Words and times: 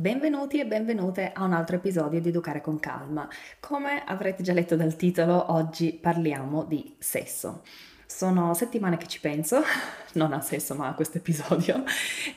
Benvenuti 0.00 0.58
e 0.58 0.64
benvenute 0.64 1.30
a 1.30 1.44
un 1.44 1.52
altro 1.52 1.76
episodio 1.76 2.22
di 2.22 2.30
Educare 2.30 2.62
con 2.62 2.80
Calma. 2.80 3.28
Come 3.60 4.02
avrete 4.06 4.42
già 4.42 4.54
letto 4.54 4.74
dal 4.74 4.96
titolo, 4.96 5.52
oggi 5.52 5.92
parliamo 5.92 6.64
di 6.64 6.96
sesso. 6.98 7.60
Sono 8.06 8.54
settimane 8.54 8.96
che 8.96 9.06
ci 9.06 9.20
penso, 9.20 9.60
non 10.14 10.32
a 10.32 10.40
sesso 10.40 10.74
ma 10.74 10.88
a 10.88 10.94
questo 10.94 11.18
episodio, 11.18 11.84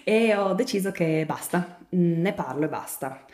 e 0.03 0.35
ho 0.35 0.53
deciso 0.55 0.91
che 0.91 1.23
basta, 1.25 1.77
ne 1.91 2.33
parlo 2.33 2.65
e 2.65 2.67
basta. 2.67 3.25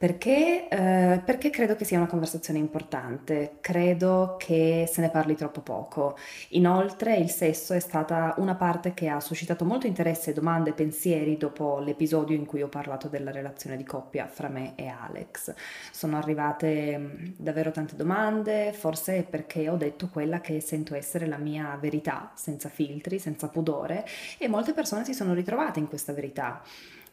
Perché? 0.00 0.66
Eh, 0.70 1.20
perché 1.22 1.50
credo 1.50 1.76
che 1.76 1.84
sia 1.84 1.98
una 1.98 2.06
conversazione 2.06 2.58
importante, 2.58 3.58
credo 3.60 4.36
che 4.38 4.88
se 4.90 5.02
ne 5.02 5.10
parli 5.10 5.34
troppo 5.36 5.60
poco. 5.60 6.16
Inoltre 6.52 7.16
il 7.16 7.28
sesso 7.28 7.74
è 7.74 7.80
stata 7.80 8.32
una 8.38 8.54
parte 8.54 8.94
che 8.94 9.08
ha 9.08 9.20
suscitato 9.20 9.66
molto 9.66 9.86
interesse, 9.86 10.32
domande 10.32 10.70
e 10.70 10.72
pensieri 10.72 11.36
dopo 11.36 11.80
l'episodio 11.80 12.34
in 12.34 12.46
cui 12.46 12.62
ho 12.62 12.68
parlato 12.68 13.08
della 13.08 13.30
relazione 13.30 13.76
di 13.76 13.84
coppia 13.84 14.26
fra 14.26 14.48
me 14.48 14.72
e 14.74 14.86
Alex. 14.86 15.52
Sono 15.92 16.16
arrivate 16.16 16.96
mm, 16.96 17.26
davvero 17.36 17.70
tante 17.70 17.94
domande, 17.94 18.72
forse 18.72 19.26
perché 19.28 19.68
ho 19.68 19.76
detto 19.76 20.08
quella 20.08 20.40
che 20.40 20.62
sento 20.62 20.94
essere 20.94 21.26
la 21.26 21.36
mia 21.36 21.76
verità, 21.78 22.32
senza 22.34 22.70
filtri, 22.70 23.18
senza 23.18 23.48
pudore, 23.48 24.06
e 24.38 24.48
molte 24.48 24.72
persone 24.72 25.04
si 25.04 25.12
sono 25.12 25.34
ritrovate 25.34 25.78
in 25.78 25.88
questa 25.88 26.14
verità 26.14 26.62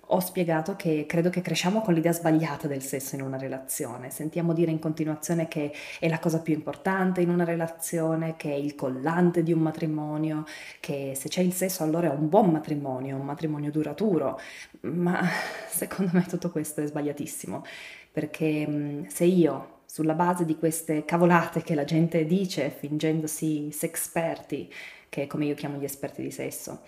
ho 0.10 0.20
spiegato 0.20 0.76
che 0.76 1.06
credo 1.06 1.30
che 1.30 1.42
cresciamo 1.42 1.82
con 1.82 1.94
l'idea 1.94 2.14
sbagliata 2.14 2.68
del 2.68 2.82
sesso 2.82 3.16
in 3.16 3.22
una 3.22 3.38
relazione. 3.38 4.10
Sentiamo 4.10 4.54
dire 4.54 4.72
in 4.72 4.80
continuazione 4.80 5.48
che 5.48 5.74
è 6.00 6.08
la 6.08 6.20
cosa 6.20 6.40
più 6.40 6.54
importante 6.54 7.22
in 7.22 7.30
una 7.30 7.44
relazione, 7.44 8.36
che 8.38 8.52
è 8.52 8.56
il 8.56 8.76
collante 8.76 9.44
di 9.44 9.52
un 9.52 9.60
matrimonio, 9.60 10.46
che 10.80 11.14
se 11.16 11.28
c'è 11.28 11.42
il 11.42 11.54
sesso 11.54 11.84
allora 11.84 12.12
è 12.12 12.16
un 12.16 12.30
buon 12.30 12.52
matrimonio, 12.52 13.18
un 13.18 13.26
matrimonio 13.26 13.70
duraturo. 13.70 14.40
Ma 14.82 15.22
secondo 15.68 16.12
me 16.14 16.24
tutto 16.24 16.52
questo 16.52 16.82
è 16.82 16.86
sbagliatissimo, 16.86 17.66
perché 18.12 19.06
se 19.10 19.26
io 19.26 19.76
sulla 19.86 20.14
base 20.14 20.46
di 20.46 20.58
queste 20.58 21.06
cavolate 21.06 21.62
che 21.62 21.76
la 21.76 21.86
gente 21.86 22.26
dice 22.26 22.70
fingendosi 22.70 23.72
sexperti, 23.72 24.72
che 25.10 25.28
come 25.28 25.46
io 25.46 25.56
chiamo 25.56 25.78
gli 25.78 25.86
esperti 25.86 26.22
di 26.22 26.32
sesso, 26.32 26.82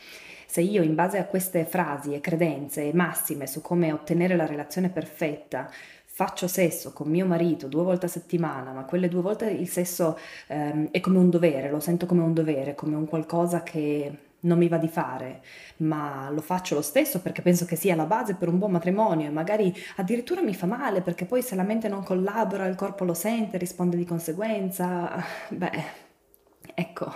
se 0.50 0.62
io 0.62 0.82
in 0.82 0.96
base 0.96 1.20
a 1.20 1.26
queste 1.26 1.64
frasi 1.64 2.16
e 2.16 2.22
credenze 2.22 2.90
e 2.90 2.94
massime 2.96 3.46
su 3.46 3.62
come 3.62 3.92
ottenere 3.92 4.36
la 4.36 4.48
relazione 4.48 4.90
perfetta 4.90 5.70
faccio 6.06 6.48
sesso 6.48 6.92
con 6.92 7.08
mio 7.08 7.28
marito 7.28 7.68
due 7.68 7.84
volte 7.84 8.08
a 8.08 8.10
settimana, 8.10 8.72
ma 8.72 8.84
quelle 8.84 9.08
due 9.10 9.22
volte 9.22 9.48
il 9.52 9.70
sesso 9.70 10.18
ehm, 10.48 10.88
è 10.90 11.00
come 11.02 11.20
un 11.20 11.30
dovere, 11.30 11.70
lo 11.70 11.80
sento 11.80 12.08
come 12.08 12.24
un 12.24 12.34
dovere, 12.34 12.74
come 12.74 12.96
un 12.96 13.06
qualcosa 13.06 13.62
che 13.62 14.12
non 14.40 14.58
mi 14.58 14.68
va 14.68 14.78
di 14.78 14.88
fare, 14.88 15.44
ma 15.78 16.32
lo 16.32 16.42
faccio 16.42 16.74
lo 16.74 16.82
stesso 16.82 17.22
perché 17.22 17.44
penso 17.44 17.66
che 17.66 17.76
sia 17.76 17.96
la 17.96 18.06
base 18.06 18.34
per 18.34 18.48
un 18.48 18.58
buon 18.58 18.72
matrimonio 18.72 19.28
e 19.28 19.32
magari 19.32 19.72
addirittura 19.98 20.42
mi 20.42 20.56
fa 20.56 20.66
male 20.66 21.02
perché 21.02 21.26
poi 21.26 21.44
se 21.44 21.54
la 21.54 21.64
mente 21.64 21.88
non 21.88 22.04
collabora 22.04 22.66
il 22.66 22.76
corpo 22.76 23.06
lo 23.06 23.14
sente, 23.14 23.60
risponde 23.60 23.98
di 23.98 24.06
conseguenza. 24.06 25.24
Beh, 25.50 25.84
ecco, 26.74 27.14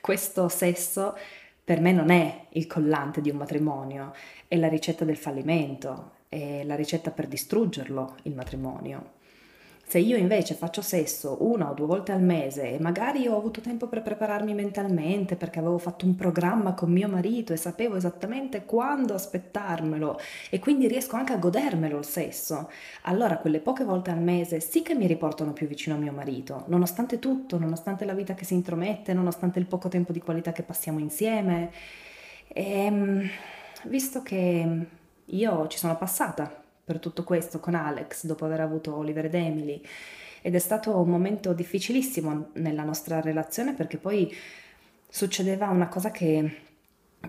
questo 0.00 0.48
sesso 0.48 1.14
per 1.64 1.80
me 1.80 1.92
non 1.92 2.10
è 2.10 2.46
il 2.50 2.66
collante 2.66 3.22
di 3.22 3.30
un 3.30 3.36
matrimonio, 3.36 4.12
è 4.46 4.56
la 4.56 4.68
ricetta 4.68 5.06
del 5.06 5.16
fallimento, 5.16 6.12
è 6.28 6.62
la 6.64 6.74
ricetta 6.74 7.10
per 7.10 7.26
distruggerlo 7.26 8.16
il 8.24 8.34
matrimonio. 8.34 9.22
Se 9.94 10.00
io 10.00 10.16
invece 10.16 10.54
faccio 10.54 10.82
sesso 10.82 11.36
una 11.42 11.70
o 11.70 11.72
due 11.72 11.86
volte 11.86 12.10
al 12.10 12.20
mese 12.20 12.72
e 12.72 12.80
magari 12.80 13.28
ho 13.28 13.36
avuto 13.36 13.60
tempo 13.60 13.86
per 13.86 14.02
prepararmi 14.02 14.52
mentalmente 14.52 15.36
perché 15.36 15.60
avevo 15.60 15.78
fatto 15.78 16.04
un 16.04 16.16
programma 16.16 16.74
con 16.74 16.90
mio 16.90 17.06
marito 17.06 17.52
e 17.52 17.56
sapevo 17.56 17.94
esattamente 17.94 18.64
quando 18.64 19.14
aspettarmelo 19.14 20.18
e 20.50 20.58
quindi 20.58 20.88
riesco 20.88 21.14
anche 21.14 21.32
a 21.32 21.36
godermelo 21.36 21.96
il 21.96 22.04
sesso, 22.04 22.68
allora 23.02 23.38
quelle 23.38 23.60
poche 23.60 23.84
volte 23.84 24.10
al 24.10 24.18
mese 24.18 24.58
sì 24.58 24.82
che 24.82 24.96
mi 24.96 25.06
riportano 25.06 25.52
più 25.52 25.68
vicino 25.68 25.94
a 25.94 25.98
mio 25.98 26.10
marito, 26.10 26.64
nonostante 26.66 27.20
tutto, 27.20 27.56
nonostante 27.56 28.04
la 28.04 28.14
vita 28.14 28.34
che 28.34 28.44
si 28.44 28.54
intromette, 28.54 29.12
nonostante 29.12 29.60
il 29.60 29.66
poco 29.66 29.88
tempo 29.88 30.10
di 30.10 30.18
qualità 30.18 30.50
che 30.50 30.64
passiamo 30.64 30.98
insieme. 30.98 31.70
E, 32.48 32.84
ehm, 32.84 33.28
visto 33.84 34.22
che 34.24 34.86
io 35.24 35.66
ci 35.68 35.78
sono 35.78 35.96
passata 35.96 36.63
per 36.84 36.98
tutto 36.98 37.24
questo 37.24 37.60
con 37.60 37.74
Alex 37.74 38.26
dopo 38.26 38.44
aver 38.44 38.60
avuto 38.60 38.96
Oliver 38.96 39.24
ed 39.24 39.34
Emily 39.34 39.80
ed 40.42 40.54
è 40.54 40.58
stato 40.58 41.00
un 41.00 41.08
momento 41.08 41.54
difficilissimo 41.54 42.50
nella 42.54 42.82
nostra 42.82 43.20
relazione 43.20 43.72
perché 43.72 43.96
poi 43.96 44.30
succedeva 45.08 45.68
una 45.68 45.88
cosa 45.88 46.10
che 46.10 46.56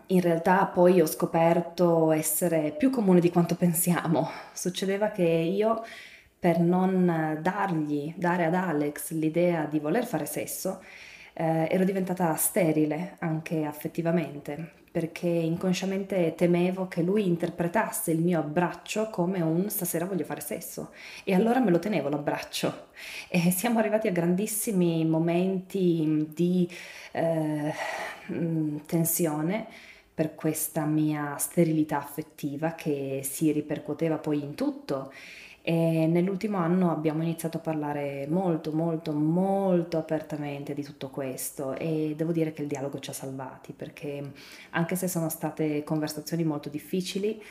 in 0.08 0.22
realtà 0.22 0.66
poi 0.66 1.00
ho 1.00 1.06
scoperto 1.06 2.12
essere 2.12 2.76
più 2.78 2.90
comune 2.90 3.22
di 3.22 3.32
quanto 3.32 3.56
pensiamo. 3.56 4.30
Succedeva 4.54 5.10
che 5.10 5.24
io 5.24 5.84
per 6.38 6.60
non 6.60 7.40
dargli, 7.42 8.14
dare 8.18 8.46
ad 8.46 8.54
Alex 8.54 9.12
l'idea 9.12 9.66
di 9.66 9.80
voler 9.80 10.06
fare 10.06 10.26
sesso, 10.26 10.84
eh, 11.34 11.68
ero 11.72 11.84
diventata 11.84 12.36
sterile 12.36 13.16
anche 13.20 13.66
affettivamente 13.66 14.84
perché 14.96 15.28
inconsciamente 15.28 16.36
temevo 16.38 16.88
che 16.88 17.02
lui 17.02 17.28
interpretasse 17.28 18.12
il 18.12 18.22
mio 18.22 18.40
abbraccio 18.40 19.10
come 19.10 19.42
un 19.42 19.70
stasera 19.70 20.06
voglio 20.06 20.24
fare 20.24 20.40
sesso. 20.40 20.92
E 21.26 21.34
allora 21.34 21.60
me 21.60 21.70
lo 21.70 21.80
tenevo 21.80 22.08
l'abbraccio. 22.08 22.88
E 23.28 23.52
siamo 23.52 23.80
arrivati 23.80 24.08
a 24.08 24.14
grandissimi 24.14 25.04
momenti 25.04 26.30
di 26.34 26.66
eh, 27.12 27.74
mm, 28.32 28.78
tensione 28.86 29.68
per 30.14 30.34
questa 30.34 30.86
mia 30.86 31.36
sterilità 31.40 31.98
affettiva 31.98 32.72
che 32.72 33.20
si 33.22 33.52
ripercuoteva 33.52 34.18
poi 34.18 34.42
in 34.42 34.56
tutto 34.56 35.12
e 35.68 36.06
nell'ultimo 36.06 36.58
anno 36.58 36.92
abbiamo 36.92 37.24
iniziato 37.24 37.58
a 37.58 37.60
parlare 37.60 38.28
molto, 38.30 38.72
molto, 38.72 39.14
molto 39.14 39.98
apertamente 39.98 40.76
di 40.76 40.84
tutto 40.84 41.10
questo 41.10 41.76
e 41.76 42.14
devo 42.16 42.32
dire 42.32 42.54
che 42.54 42.62
il 42.62 42.68
dialogo 42.68 43.00
ci 43.00 43.10
ha 43.10 43.14
salvati 43.14 43.74
perché 43.74 44.32
anche 44.70 44.96
se 44.96 45.08
sono 45.08 45.28
state 45.28 45.84
conversazioni 45.84 46.44
molto 46.44 46.70
difficili, 46.70 47.42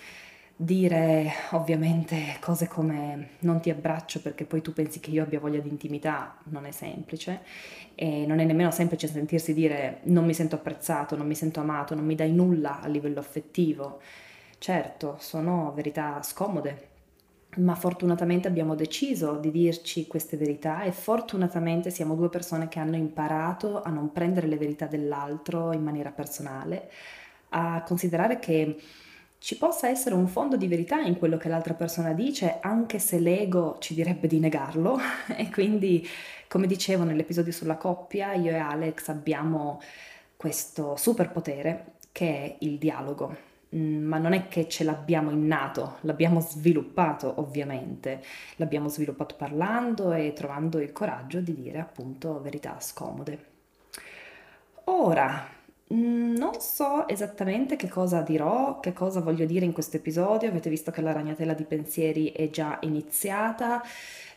dire 0.54 1.28
ovviamente 1.50 2.36
cose 2.38 2.68
come 2.68 3.30
non 3.40 3.60
ti 3.60 3.70
abbraccio 3.70 4.20
perché 4.20 4.44
poi 4.44 4.62
tu 4.62 4.72
pensi 4.72 5.00
che 5.00 5.10
io 5.10 5.24
abbia 5.24 5.40
voglia 5.40 5.58
di 5.58 5.68
intimità 5.68 6.38
non 6.44 6.66
è 6.66 6.70
semplice 6.70 7.40
e 7.96 8.26
non 8.26 8.38
è 8.38 8.44
nemmeno 8.44 8.70
semplice 8.70 9.08
sentirsi 9.08 9.52
dire 9.52 9.98
non 10.04 10.24
mi 10.24 10.34
sento 10.34 10.54
apprezzato, 10.54 11.16
non 11.16 11.26
mi 11.26 11.34
sento 11.34 11.58
amato, 11.58 11.96
non 11.96 12.04
mi 12.04 12.14
dai 12.14 12.30
nulla 12.30 12.80
a 12.80 12.86
livello 12.86 13.18
affettivo. 13.18 14.00
Certo, 14.58 15.16
sono 15.18 15.72
verità 15.74 16.22
scomode 16.22 16.92
ma 17.56 17.74
fortunatamente 17.74 18.48
abbiamo 18.48 18.74
deciso 18.74 19.36
di 19.36 19.50
dirci 19.50 20.06
queste 20.06 20.36
verità 20.36 20.82
e 20.82 20.92
fortunatamente 20.92 21.90
siamo 21.90 22.14
due 22.14 22.28
persone 22.28 22.68
che 22.68 22.78
hanno 22.78 22.96
imparato 22.96 23.82
a 23.82 23.90
non 23.90 24.12
prendere 24.12 24.46
le 24.46 24.56
verità 24.56 24.86
dell'altro 24.86 25.72
in 25.72 25.82
maniera 25.82 26.10
personale, 26.10 26.90
a 27.50 27.82
considerare 27.86 28.38
che 28.38 28.76
ci 29.38 29.58
possa 29.58 29.88
essere 29.88 30.14
un 30.14 30.26
fondo 30.26 30.56
di 30.56 30.66
verità 30.68 31.00
in 31.00 31.18
quello 31.18 31.36
che 31.36 31.48
l'altra 31.48 31.74
persona 31.74 32.12
dice, 32.14 32.58
anche 32.60 32.98
se 32.98 33.18
l'ego 33.18 33.76
ci 33.78 33.94
direbbe 33.94 34.26
di 34.26 34.38
negarlo. 34.38 34.98
E 35.36 35.50
quindi, 35.50 36.06
come 36.48 36.66
dicevo 36.66 37.04
nell'episodio 37.04 37.52
sulla 37.52 37.76
coppia, 37.76 38.32
io 38.32 38.50
e 38.52 38.56
Alex 38.56 39.08
abbiamo 39.08 39.80
questo 40.36 40.96
superpotere 40.96 41.92
che 42.10 42.26
è 42.26 42.56
il 42.60 42.78
dialogo 42.78 43.53
ma 43.74 44.18
non 44.18 44.32
è 44.32 44.48
che 44.48 44.68
ce 44.68 44.84
l'abbiamo 44.84 45.30
innato, 45.30 45.96
l'abbiamo 46.02 46.40
sviluppato 46.40 47.34
ovviamente, 47.36 48.22
l'abbiamo 48.56 48.88
sviluppato 48.88 49.34
parlando 49.36 50.12
e 50.12 50.32
trovando 50.32 50.78
il 50.78 50.92
coraggio 50.92 51.40
di 51.40 51.54
dire 51.54 51.80
appunto 51.80 52.40
verità 52.40 52.76
scomode. 52.78 53.52
Ora, 54.84 55.46
mm, 55.92 56.36
non 56.36 56.60
so 56.60 57.08
esattamente 57.08 57.76
che 57.76 57.88
cosa 57.88 58.20
dirò, 58.20 58.80
che 58.80 58.92
cosa 58.92 59.20
voglio 59.20 59.46
dire 59.46 59.64
in 59.64 59.72
questo 59.72 59.96
episodio, 59.96 60.48
avete 60.48 60.70
visto 60.70 60.90
che 60.90 61.00
la 61.00 61.12
ragnatela 61.12 61.54
di 61.54 61.64
pensieri 61.64 62.30
è 62.32 62.50
già 62.50 62.78
iniziata. 62.82 63.82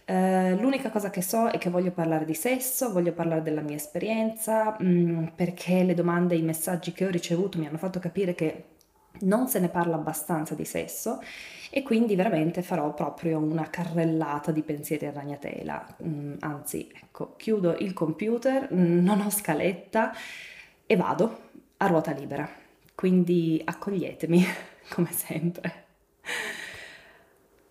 Uh, 0.09 0.55
l'unica 0.61 0.89
cosa 0.89 1.09
che 1.09 1.21
so 1.21 1.49
è 1.49 1.57
che 1.57 1.69
voglio 1.69 1.91
parlare 1.91 2.23
di 2.23 2.33
sesso, 2.33 2.93
voglio 2.93 3.11
parlare 3.11 3.41
della 3.41 3.59
mia 3.59 3.75
esperienza, 3.75 4.77
mh, 4.79 4.85
mm, 4.85 5.23
perché 5.35 5.83
le 5.83 5.93
domande 5.93 6.33
e 6.33 6.37
i 6.37 6.43
messaggi 6.43 6.93
che 6.93 7.05
ho 7.05 7.09
ricevuto 7.09 7.57
mi 7.57 7.67
hanno 7.67 7.77
fatto 7.77 7.99
capire 7.99 8.33
che 8.33 8.63
non 9.21 9.47
se 9.47 9.59
ne 9.59 9.69
parla 9.69 9.95
abbastanza 9.95 10.55
di 10.55 10.65
sesso 10.65 11.19
e 11.69 11.83
quindi 11.83 12.15
veramente 12.15 12.61
farò 12.61 12.93
proprio 12.93 13.39
una 13.39 13.69
carrellata 13.69 14.51
di 14.51 14.61
pensieri 14.61 15.05
a 15.05 15.11
ragnatela. 15.11 15.97
Mm, 16.03 16.35
anzi, 16.39 16.89
ecco, 16.93 17.35
chiudo 17.35 17.75
il 17.77 17.93
computer, 17.93 18.73
mm, 18.73 19.03
non 19.03 19.21
ho 19.21 19.29
scaletta 19.29 20.13
e 20.85 20.95
vado 20.95 21.39
a 21.77 21.87
ruota 21.87 22.11
libera. 22.11 22.47
Quindi 22.95 23.61
accoglietemi 23.63 24.43
come 24.89 25.11
sempre. 25.11 25.85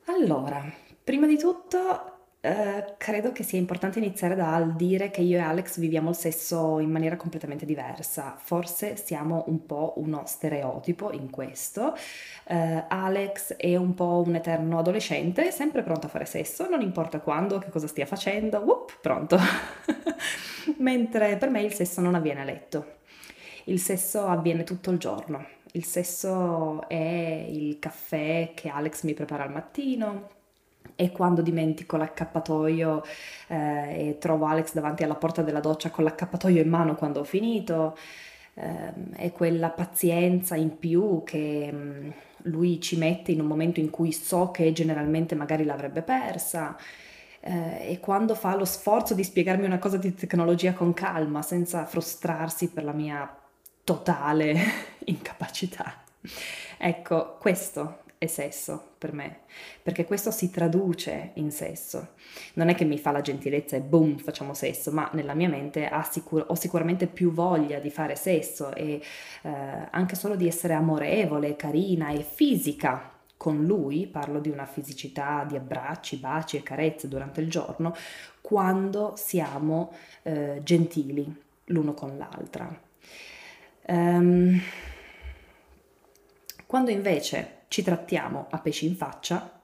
Allora, 0.07 0.63
prima 1.03 1.27
di 1.27 1.37
tutto 1.37 2.16
Uh, 2.47 2.95
credo 2.97 3.33
che 3.33 3.43
sia 3.43 3.59
importante 3.59 3.99
iniziare 3.99 4.37
dal 4.37 4.77
dire 4.77 5.11
che 5.11 5.21
io 5.21 5.37
e 5.37 5.41
Alex 5.41 5.81
viviamo 5.81 6.11
il 6.11 6.15
sesso 6.15 6.79
in 6.79 6.93
maniera 6.93 7.17
completamente 7.17 7.67
diversa. 7.67 8.37
Forse 8.41 8.97
siamo 8.97 9.43
un 9.49 9.67
po' 9.67 9.95
uno 9.97 10.23
stereotipo 10.27 11.11
in 11.11 11.29
questo. 11.29 11.97
Uh, 12.45 12.85
Alex 12.87 13.57
è 13.57 13.75
un 13.75 13.95
po' 13.95 14.23
un 14.25 14.37
eterno 14.37 14.79
adolescente, 14.79 15.51
sempre 15.51 15.83
pronto 15.83 16.07
a 16.07 16.09
fare 16.09 16.25
sesso, 16.25 16.69
non 16.69 16.83
importa 16.83 17.19
quando, 17.19 17.59
che 17.59 17.69
cosa 17.69 17.89
stia 17.89 18.07
facendo, 18.07 18.59
whoop, 18.59 18.99
pronto. 19.01 19.37
Mentre 20.79 21.37
per 21.39 21.51
me 21.51 21.63
il 21.63 21.75
sesso 21.75 22.01
non 22.01 22.15
avviene 22.15 22.43
a 22.43 22.45
letto. 22.45 22.99
Il 23.65 23.81
sesso 23.81 24.25
avviene 24.25 24.63
tutto 24.63 24.93
il 24.93 24.99
giorno. 24.99 25.45
Il 25.73 25.85
sesso 25.85 26.89
è 26.89 27.47
il 27.51 27.81
caffè 27.81 28.53
che 28.55 28.69
Alex 28.69 29.03
mi 29.03 29.15
prepara 29.15 29.43
al 29.43 29.51
mattino, 29.51 30.36
e 30.95 31.11
quando 31.11 31.43
dimentico 31.43 31.97
l'accappatoio 31.97 33.03
eh, 33.49 34.09
e 34.09 34.19
trovo 34.19 34.47
Alex 34.47 34.73
davanti 34.73 35.03
alla 35.03 35.15
porta 35.15 35.43
della 35.43 35.61
doccia 35.61 35.91
con 35.91 36.05
l'accappatoio 36.05 36.63
in 36.63 36.69
mano 36.69 36.95
quando 36.95 37.21
ho 37.21 37.25
finito, 37.25 37.97
eh, 38.55 38.93
è 39.17 39.33
quella 39.33 39.71
pazienza 39.71 40.55
in 40.57 40.79
più 40.79 41.23
che 41.25 41.71
mm, 41.73 42.11
lui 42.43 42.81
ci 42.81 42.97
mette 42.97 43.33
in 43.33 43.41
un 43.41 43.47
momento 43.47 43.81
in 43.81 43.91
cui 43.91 44.13
so 44.13 44.51
che 44.51 44.73
generalmente 44.73 45.35
magari 45.35 45.65
l'avrebbe 45.65 46.03
persa. 46.03 46.77
Eh, 47.41 47.93
e 47.93 48.01
quando 48.01 48.35
fa 48.35 48.57
lo 48.57 48.65
sforzo 48.65 49.15
di 49.15 49.23
spiegarmi 49.23 49.67
una 49.67 49.79
cosa 49.79 49.97
di 49.97 50.15
tecnologia 50.15 50.73
con 50.73 50.93
calma, 50.95 51.43
senza 51.43 51.85
frustrarsi 51.85 52.71
per 52.71 52.85
la 52.85 52.93
mia 52.93 53.37
totale 53.85 54.59
incapacità. 55.05 56.03
Ecco, 56.79 57.37
questo 57.39 58.05
è 58.19 58.27
sesso 58.27 58.93
per 58.99 59.13
me, 59.13 59.41
perché 59.83 60.05
questo 60.05 60.31
si 60.31 60.51
traduce 60.51 61.33
in 61.35 61.51
sesso. 61.51 62.15
Non 62.55 62.69
è 62.69 62.75
che 62.75 62.85
mi 62.85 62.99
fa 62.99 63.11
la 63.11 63.21
gentilezza 63.21 63.77
e 63.77 63.81
boom, 63.81 64.19
facciamo 64.19 64.55
sesso, 64.55 64.91
ma 64.91 65.11
nella 65.13 65.35
mia 65.35 65.49
mente 65.49 65.91
sicur- 66.11 66.47
ho 66.49 66.55
sicuramente 66.55 67.07
più 67.07 67.33
voglia 67.33 67.79
di 67.79 67.91
fare 67.91 68.17
sesso 68.17 68.75
e 68.75 69.03
eh, 69.43 69.51
anche 69.91 70.17
solo 70.17 70.35
di 70.35 70.47
essere 70.47 70.73
amorevole, 70.75 71.57
carina 71.57 72.11
e 72.11 72.23
fisica 72.23 73.13
con 73.37 73.65
lui, 73.65 74.07
parlo 74.07 74.41
di 74.41 74.49
una 74.49 74.65
fisicità 74.65 75.45
di 75.47 75.57
abbracci, 75.57 76.17
baci 76.17 76.57
e 76.57 76.63
carezze 76.63 77.09
durante 77.09 77.43
il 77.43 77.51
giorno, 77.51 77.95
quando 78.41 79.13
siamo 79.17 79.93
eh, 80.23 80.61
gentili 80.63 81.45
l'uno 81.67 81.93
con 81.93 82.17
l'altra. 82.17 82.81
Um, 83.89 84.61
quando 86.67 86.91
invece 86.91 87.56
ci 87.69 87.83
trattiamo 87.83 88.47
a 88.51 88.59
pesci 88.59 88.87
in 88.87 88.97
faccia, 88.97 89.61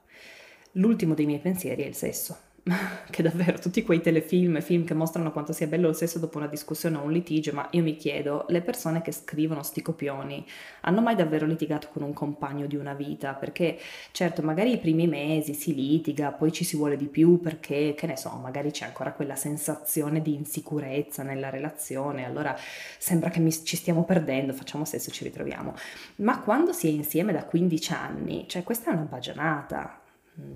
l'ultimo 0.73 1.15
dei 1.15 1.27
miei 1.27 1.41
pensieri 1.41 1.83
è 1.83 1.87
il 1.87 1.95
sesso. 1.95 2.51
che 3.11 3.23
davvero 3.25 3.59
tutti 3.59 3.83
quei 3.83 4.01
telefilm 4.01 4.57
e 4.57 4.61
film 4.61 4.85
che 4.85 4.95
mostrano 4.95 5.33
quanto 5.33 5.53
sia 5.53 5.67
bello 5.67 5.89
il 5.89 5.97
sesso 5.97 6.21
dopo 6.21 6.39
una 6.39 6.47
discussione 6.47 6.97
o 6.97 7.03
un 7.03 7.11
litigio, 7.11 7.53
ma 7.53 7.67
io 7.73 7.83
mi 7.83 7.97
chiedo, 7.97 8.45
le 8.49 8.63
persone 8.63 9.03
che 9.03 9.11
scrivono 9.11 9.65
sti 9.65 9.83
copioni 9.83 10.47
hanno 10.83 11.01
mai 11.01 11.17
davvero 11.17 11.45
litigato 11.45 11.89
con 11.93 12.03
un 12.03 12.13
compagno 12.13 12.67
di 12.67 12.77
una 12.77 12.95
vita? 12.95 13.35
Perché 13.35 13.79
certo, 14.13 14.43
magari 14.43 14.73
i 14.73 14.79
primi 14.79 15.09
mesi 15.09 15.55
si 15.55 15.75
litiga, 15.75 16.31
poi 16.31 16.53
ci 16.53 16.63
si 16.63 16.77
vuole 16.77 16.97
di 16.97 17.07
più 17.07 17.41
perché, 17.41 17.95
che 17.97 18.07
ne 18.07 18.17
so, 18.17 18.31
magari 18.41 18.71
c'è 18.71 18.85
ancora 18.85 19.13
quella 19.13 19.35
sensazione 19.35 20.23
di 20.23 20.35
insicurezza 20.35 21.25
nella 21.25 21.51
relazione, 21.51 22.25
allora 22.25 22.57
sembra 22.99 23.31
che 23.31 23.41
mi, 23.41 23.51
ci 23.51 23.75
stiamo 23.75 24.05
perdendo, 24.05 24.53
facciamo 24.53 24.85
sesso 24.85 25.11
e 25.11 25.13
ci 25.13 25.25
ritroviamo. 25.25 25.75
Ma 26.17 26.39
quando 26.41 26.73
si 26.73 26.87
è 26.87 26.91
insieme 26.91 27.33
da 27.33 27.45
15 27.45 27.93
anni, 27.93 28.45
cioè 28.49 28.63
questa 28.63 28.91
è 28.91 28.95
una 28.95 29.03
bagionata, 29.03 30.02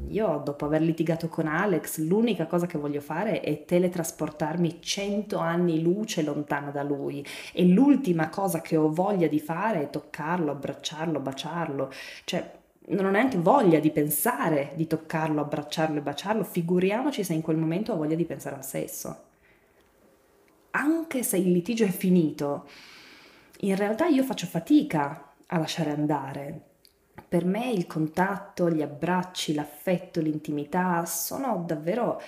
io 0.09 0.41
dopo 0.43 0.65
aver 0.65 0.81
litigato 0.81 1.29
con 1.29 1.47
Alex, 1.47 1.99
l'unica 1.99 2.47
cosa 2.47 2.67
che 2.67 2.79
voglio 2.79 3.01
fare 3.01 3.41
è 3.41 3.65
teletrasportarmi 3.65 4.81
cento 4.81 5.39
anni 5.39 5.83
luce 5.83 6.23
lontano 6.23 6.71
da 6.71 6.83
lui 6.83 7.25
e 7.53 7.67
l'ultima 7.67 8.31
cosa 8.31 8.63
che 8.63 8.77
ho 8.77 8.91
voglia 8.91 9.27
di 9.27 9.39
fare 9.39 9.83
è 9.83 9.91
toccarlo, 9.91 10.53
abbracciarlo, 10.53 11.21
baciarlo. 11.21 11.93
Cioè, 12.25 12.53
non 12.89 13.05
ho 13.05 13.11
neanche 13.11 13.37
voglia 13.37 13.79
di 13.79 13.91
pensare 13.91 14.73
di 14.77 14.87
toccarlo, 14.87 15.41
abbracciarlo 15.41 15.99
e 15.99 16.03
baciarlo, 16.03 16.45
figuriamoci 16.45 17.23
se 17.23 17.35
in 17.35 17.43
quel 17.43 17.57
momento 17.57 17.93
ho 17.93 17.97
voglia 17.97 18.15
di 18.15 18.25
pensare 18.25 18.57
al 18.57 18.65
sesso. 18.65 19.25
Anche 20.71 21.23
se 21.23 21.37
il 21.37 21.51
litigio 21.51 21.85
è 21.85 21.91
finito, 21.91 22.69
in 23.61 23.77
realtà 23.77 24.07
io 24.07 24.23
faccio 24.23 24.47
fatica 24.47 25.33
a 25.47 25.59
lasciare 25.59 25.91
andare, 25.91 26.61
per 27.29 27.45
me 27.45 27.71
il 27.71 27.87
contatto, 27.87 28.71
gli 28.71 28.83
abbracci, 28.83 29.55
l'affetto, 29.55 30.21
l'intimità 30.21 31.05
sono 31.07 31.65
davvero 31.67 32.21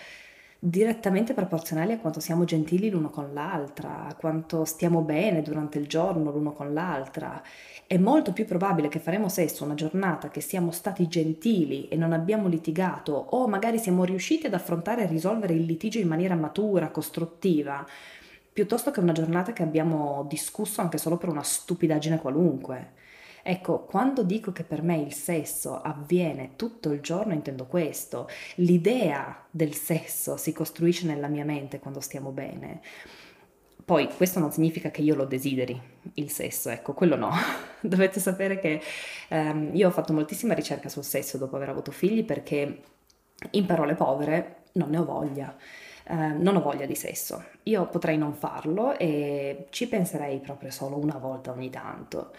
direttamente 0.60 1.34
proporzionali 1.34 1.92
a 1.92 1.98
quanto 1.98 2.18
siamo 2.18 2.44
gentili 2.44 2.90
l'uno 2.90 3.10
con 3.10 3.32
l'altra, 3.32 4.06
a 4.06 4.14
quanto 4.16 4.64
stiamo 4.64 5.02
bene 5.02 5.40
durante 5.42 5.78
il 5.78 5.86
giorno 5.86 6.32
l'uno 6.32 6.52
con 6.52 6.72
l'altra. 6.72 7.40
È 7.86 7.96
molto 7.96 8.32
più 8.32 8.44
probabile 8.44 8.88
che 8.88 8.98
faremo 8.98 9.28
sesso 9.28 9.64
una 9.64 9.74
giornata 9.74 10.30
che 10.30 10.40
siamo 10.40 10.72
stati 10.72 11.06
gentili 11.06 11.88
e 11.88 11.96
non 11.96 12.12
abbiamo 12.12 12.48
litigato 12.48 13.12
o 13.12 13.46
magari 13.46 13.78
siamo 13.78 14.04
riusciti 14.04 14.46
ad 14.46 14.54
affrontare 14.54 15.04
e 15.04 15.06
risolvere 15.06 15.54
il 15.54 15.64
litigio 15.64 15.98
in 15.98 16.08
maniera 16.08 16.34
matura, 16.34 16.90
costruttiva, 16.90 17.86
piuttosto 18.52 18.90
che 18.90 19.00
una 19.00 19.12
giornata 19.12 19.52
che 19.52 19.62
abbiamo 19.62 20.26
discusso 20.28 20.80
anche 20.80 20.98
solo 20.98 21.16
per 21.16 21.28
una 21.28 21.44
stupidaggine 21.44 22.18
qualunque. 22.18 22.94
Ecco, 23.50 23.84
quando 23.84 24.24
dico 24.24 24.52
che 24.52 24.62
per 24.62 24.82
me 24.82 24.98
il 24.98 25.14
sesso 25.14 25.80
avviene 25.80 26.50
tutto 26.56 26.92
il 26.92 27.00
giorno, 27.00 27.32
intendo 27.32 27.64
questo. 27.64 28.28
L'idea 28.56 29.46
del 29.50 29.72
sesso 29.72 30.36
si 30.36 30.52
costruisce 30.52 31.06
nella 31.06 31.28
mia 31.28 31.46
mente 31.46 31.78
quando 31.78 32.00
stiamo 32.00 32.28
bene. 32.30 32.82
Poi 33.82 34.06
questo 34.14 34.38
non 34.38 34.52
significa 34.52 34.90
che 34.90 35.00
io 35.00 35.14
lo 35.14 35.24
desideri, 35.24 35.80
il 36.16 36.28
sesso, 36.28 36.68
ecco, 36.68 36.92
quello 36.92 37.16
no. 37.16 37.30
Dovete 37.80 38.20
sapere 38.20 38.58
che 38.58 38.82
ehm, 39.28 39.70
io 39.72 39.88
ho 39.88 39.92
fatto 39.92 40.12
moltissima 40.12 40.52
ricerca 40.52 40.90
sul 40.90 41.04
sesso 41.04 41.38
dopo 41.38 41.56
aver 41.56 41.70
avuto 41.70 41.90
figli 41.90 42.26
perché 42.26 42.82
in 43.52 43.64
parole 43.64 43.94
povere 43.94 44.64
non 44.72 44.90
ne 44.90 44.98
ho 44.98 45.06
voglia. 45.06 45.56
Uh, 46.10 46.42
non 46.42 46.56
ho 46.56 46.60
voglia 46.60 46.84
di 46.84 46.94
sesso. 46.94 47.42
Io 47.62 47.86
potrei 47.86 48.18
non 48.18 48.34
farlo 48.34 48.98
e 48.98 49.68
ci 49.70 49.88
penserei 49.88 50.38
proprio 50.40 50.70
solo 50.70 50.98
una 50.98 51.16
volta 51.16 51.50
ogni 51.50 51.70
tanto. 51.70 52.32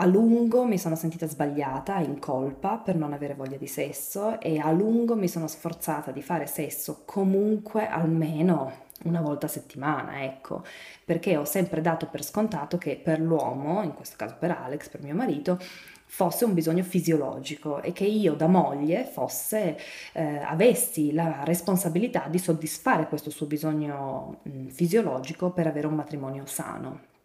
A 0.00 0.06
lungo 0.06 0.64
mi 0.64 0.78
sono 0.78 0.94
sentita 0.94 1.26
sbagliata, 1.26 1.98
in 1.98 2.20
colpa 2.20 2.76
per 2.76 2.94
non 2.94 3.12
avere 3.12 3.34
voglia 3.34 3.56
di 3.56 3.66
sesso 3.66 4.40
e 4.40 4.58
a 4.58 4.70
lungo 4.70 5.16
mi 5.16 5.26
sono 5.26 5.48
sforzata 5.48 6.12
di 6.12 6.22
fare 6.22 6.46
sesso 6.46 7.02
comunque 7.04 7.88
almeno 7.88 8.86
una 9.06 9.20
volta 9.20 9.46
a 9.46 9.48
settimana, 9.48 10.22
ecco, 10.22 10.62
perché 11.04 11.36
ho 11.36 11.44
sempre 11.44 11.80
dato 11.80 12.06
per 12.06 12.22
scontato 12.22 12.78
che 12.78 12.94
per 12.94 13.18
l'uomo, 13.18 13.82
in 13.82 13.92
questo 13.92 14.14
caso 14.16 14.36
per 14.38 14.52
Alex, 14.52 14.88
per 14.88 15.02
mio 15.02 15.16
marito, 15.16 15.58
fosse 16.04 16.44
un 16.44 16.54
bisogno 16.54 16.84
fisiologico 16.84 17.82
e 17.82 17.90
che 17.92 18.04
io 18.04 18.34
da 18.34 18.46
moglie 18.46 19.04
fosse, 19.04 19.76
eh, 20.12 20.38
avessi 20.38 21.12
la 21.12 21.42
responsabilità 21.42 22.28
di 22.28 22.38
soddisfare 22.38 23.08
questo 23.08 23.30
suo 23.30 23.46
bisogno 23.46 24.38
mh, 24.42 24.66
fisiologico 24.68 25.50
per 25.50 25.66
avere 25.66 25.88
un 25.88 25.94
matrimonio 25.94 26.46
sano. 26.46 27.16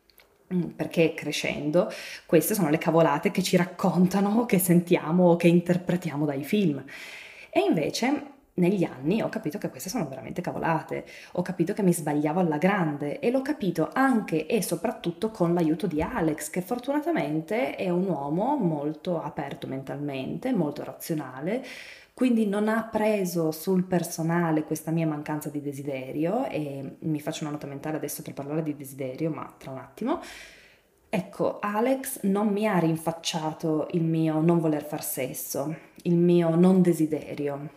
Mm, 0.53 0.69
perché 0.75 1.13
crescendo 1.15 1.89
queste 2.25 2.53
sono 2.53 2.69
le 2.69 2.77
cavolate 2.77 3.31
che 3.31 3.41
ci 3.41 3.57
raccontano, 3.57 4.45
che 4.45 4.59
sentiamo 4.59 5.35
che 5.35 5.47
interpretiamo 5.47 6.25
dai 6.25 6.43
film. 6.43 6.83
E 7.49 7.59
invece 7.61 8.31
negli 8.55 8.83
anni 8.83 9.21
ho 9.21 9.29
capito 9.29 9.57
che 9.57 9.69
queste 9.69 9.89
sono 9.89 10.07
veramente 10.07 10.41
cavolate, 10.41 11.05
ho 11.33 11.41
capito 11.41 11.73
che 11.73 11.81
mi 11.81 11.93
sbagliavo 11.93 12.39
alla 12.39 12.57
grande 12.57 13.19
e 13.19 13.31
l'ho 13.31 13.41
capito 13.41 13.89
anche 13.93 14.45
e 14.45 14.61
soprattutto 14.61 15.31
con 15.31 15.53
l'aiuto 15.55 15.87
di 15.87 16.01
Alex, 16.03 16.49
che 16.51 16.61
fortunatamente 16.61 17.75
è 17.75 17.89
un 17.89 18.05
uomo 18.07 18.55
molto 18.55 19.21
aperto 19.21 19.65
mentalmente, 19.67 20.53
molto 20.53 20.83
razionale, 20.83 21.63
quindi 22.13 22.45
non 22.45 22.67
ha 22.67 22.83
preso 22.83 23.51
sul 23.51 23.85
personale 23.85 24.63
questa 24.63 24.91
mia 24.91 25.07
mancanza 25.07 25.49
di 25.49 25.61
desiderio 25.61 26.45
e 26.47 26.97
mi 26.99 27.19
faccio 27.19 27.43
una 27.43 27.53
nota 27.53 27.65
mentale 27.65 27.97
adesso 27.97 28.21
per 28.21 28.33
parlare 28.33 28.61
di 28.61 28.75
desiderio, 28.75 29.31
ma 29.31 29.51
tra 29.57 29.71
un 29.71 29.79
attimo. 29.79 30.21
Ecco, 31.09 31.59
Alex 31.59 32.21
non 32.23 32.47
mi 32.47 32.67
ha 32.67 32.77
rinfacciato 32.79 33.87
il 33.91 34.03
mio 34.03 34.41
non 34.41 34.59
voler 34.59 34.83
far 34.83 35.03
sesso, 35.03 35.75
il 36.03 36.15
mio 36.15 36.55
non 36.55 36.81
desiderio. 36.81 37.69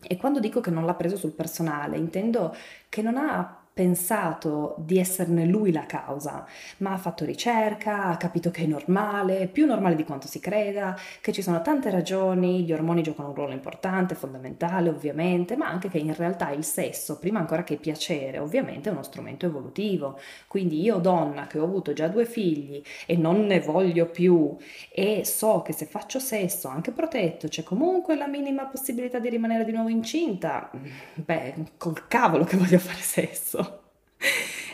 E 0.00 0.16
quando 0.16 0.40
dico 0.40 0.60
che 0.60 0.70
non 0.70 0.84
l'ha 0.84 0.94
preso 0.94 1.16
sul 1.16 1.32
personale, 1.32 1.96
intendo 1.96 2.54
che 2.88 3.02
non 3.02 3.16
ha 3.16 3.63
pensato 3.74 4.76
di 4.78 4.98
esserne 4.98 5.44
lui 5.44 5.72
la 5.72 5.84
causa, 5.84 6.46
ma 6.78 6.92
ha 6.92 6.96
fatto 6.96 7.24
ricerca, 7.24 8.04
ha 8.04 8.16
capito 8.16 8.52
che 8.52 8.62
è 8.62 8.66
normale, 8.66 9.48
più 9.48 9.66
normale 9.66 9.96
di 9.96 10.04
quanto 10.04 10.28
si 10.28 10.38
creda, 10.38 10.96
che 11.20 11.32
ci 11.32 11.42
sono 11.42 11.60
tante 11.60 11.90
ragioni, 11.90 12.62
gli 12.62 12.72
ormoni 12.72 13.02
giocano 13.02 13.30
un 13.30 13.34
ruolo 13.34 13.52
importante, 13.52 14.14
fondamentale 14.14 14.88
ovviamente, 14.88 15.56
ma 15.56 15.68
anche 15.68 15.88
che 15.88 15.98
in 15.98 16.14
realtà 16.14 16.50
il 16.50 16.62
sesso, 16.64 17.18
prima 17.18 17.40
ancora 17.40 17.64
che 17.64 17.76
piacere, 17.76 18.38
ovviamente 18.38 18.88
è 18.88 18.92
uno 18.92 19.02
strumento 19.02 19.46
evolutivo. 19.46 20.20
Quindi 20.46 20.80
io 20.80 20.98
donna 20.98 21.48
che 21.48 21.58
ho 21.58 21.64
avuto 21.64 21.92
già 21.92 22.06
due 22.06 22.26
figli 22.26 22.80
e 23.06 23.16
non 23.16 23.44
ne 23.46 23.58
voglio 23.60 24.06
più 24.06 24.56
e 24.92 25.24
so 25.24 25.62
che 25.62 25.72
se 25.72 25.86
faccio 25.86 26.20
sesso 26.20 26.68
anche 26.68 26.92
protetto 26.92 27.48
c'è 27.48 27.64
comunque 27.64 28.14
la 28.14 28.28
minima 28.28 28.66
possibilità 28.66 29.18
di 29.18 29.28
rimanere 29.30 29.64
di 29.64 29.72
nuovo 29.72 29.88
incinta, 29.88 30.70
beh, 31.14 31.54
col 31.76 32.06
cavolo 32.06 32.44
che 32.44 32.56
voglio 32.56 32.78
fare 32.78 33.00
sesso. 33.00 33.63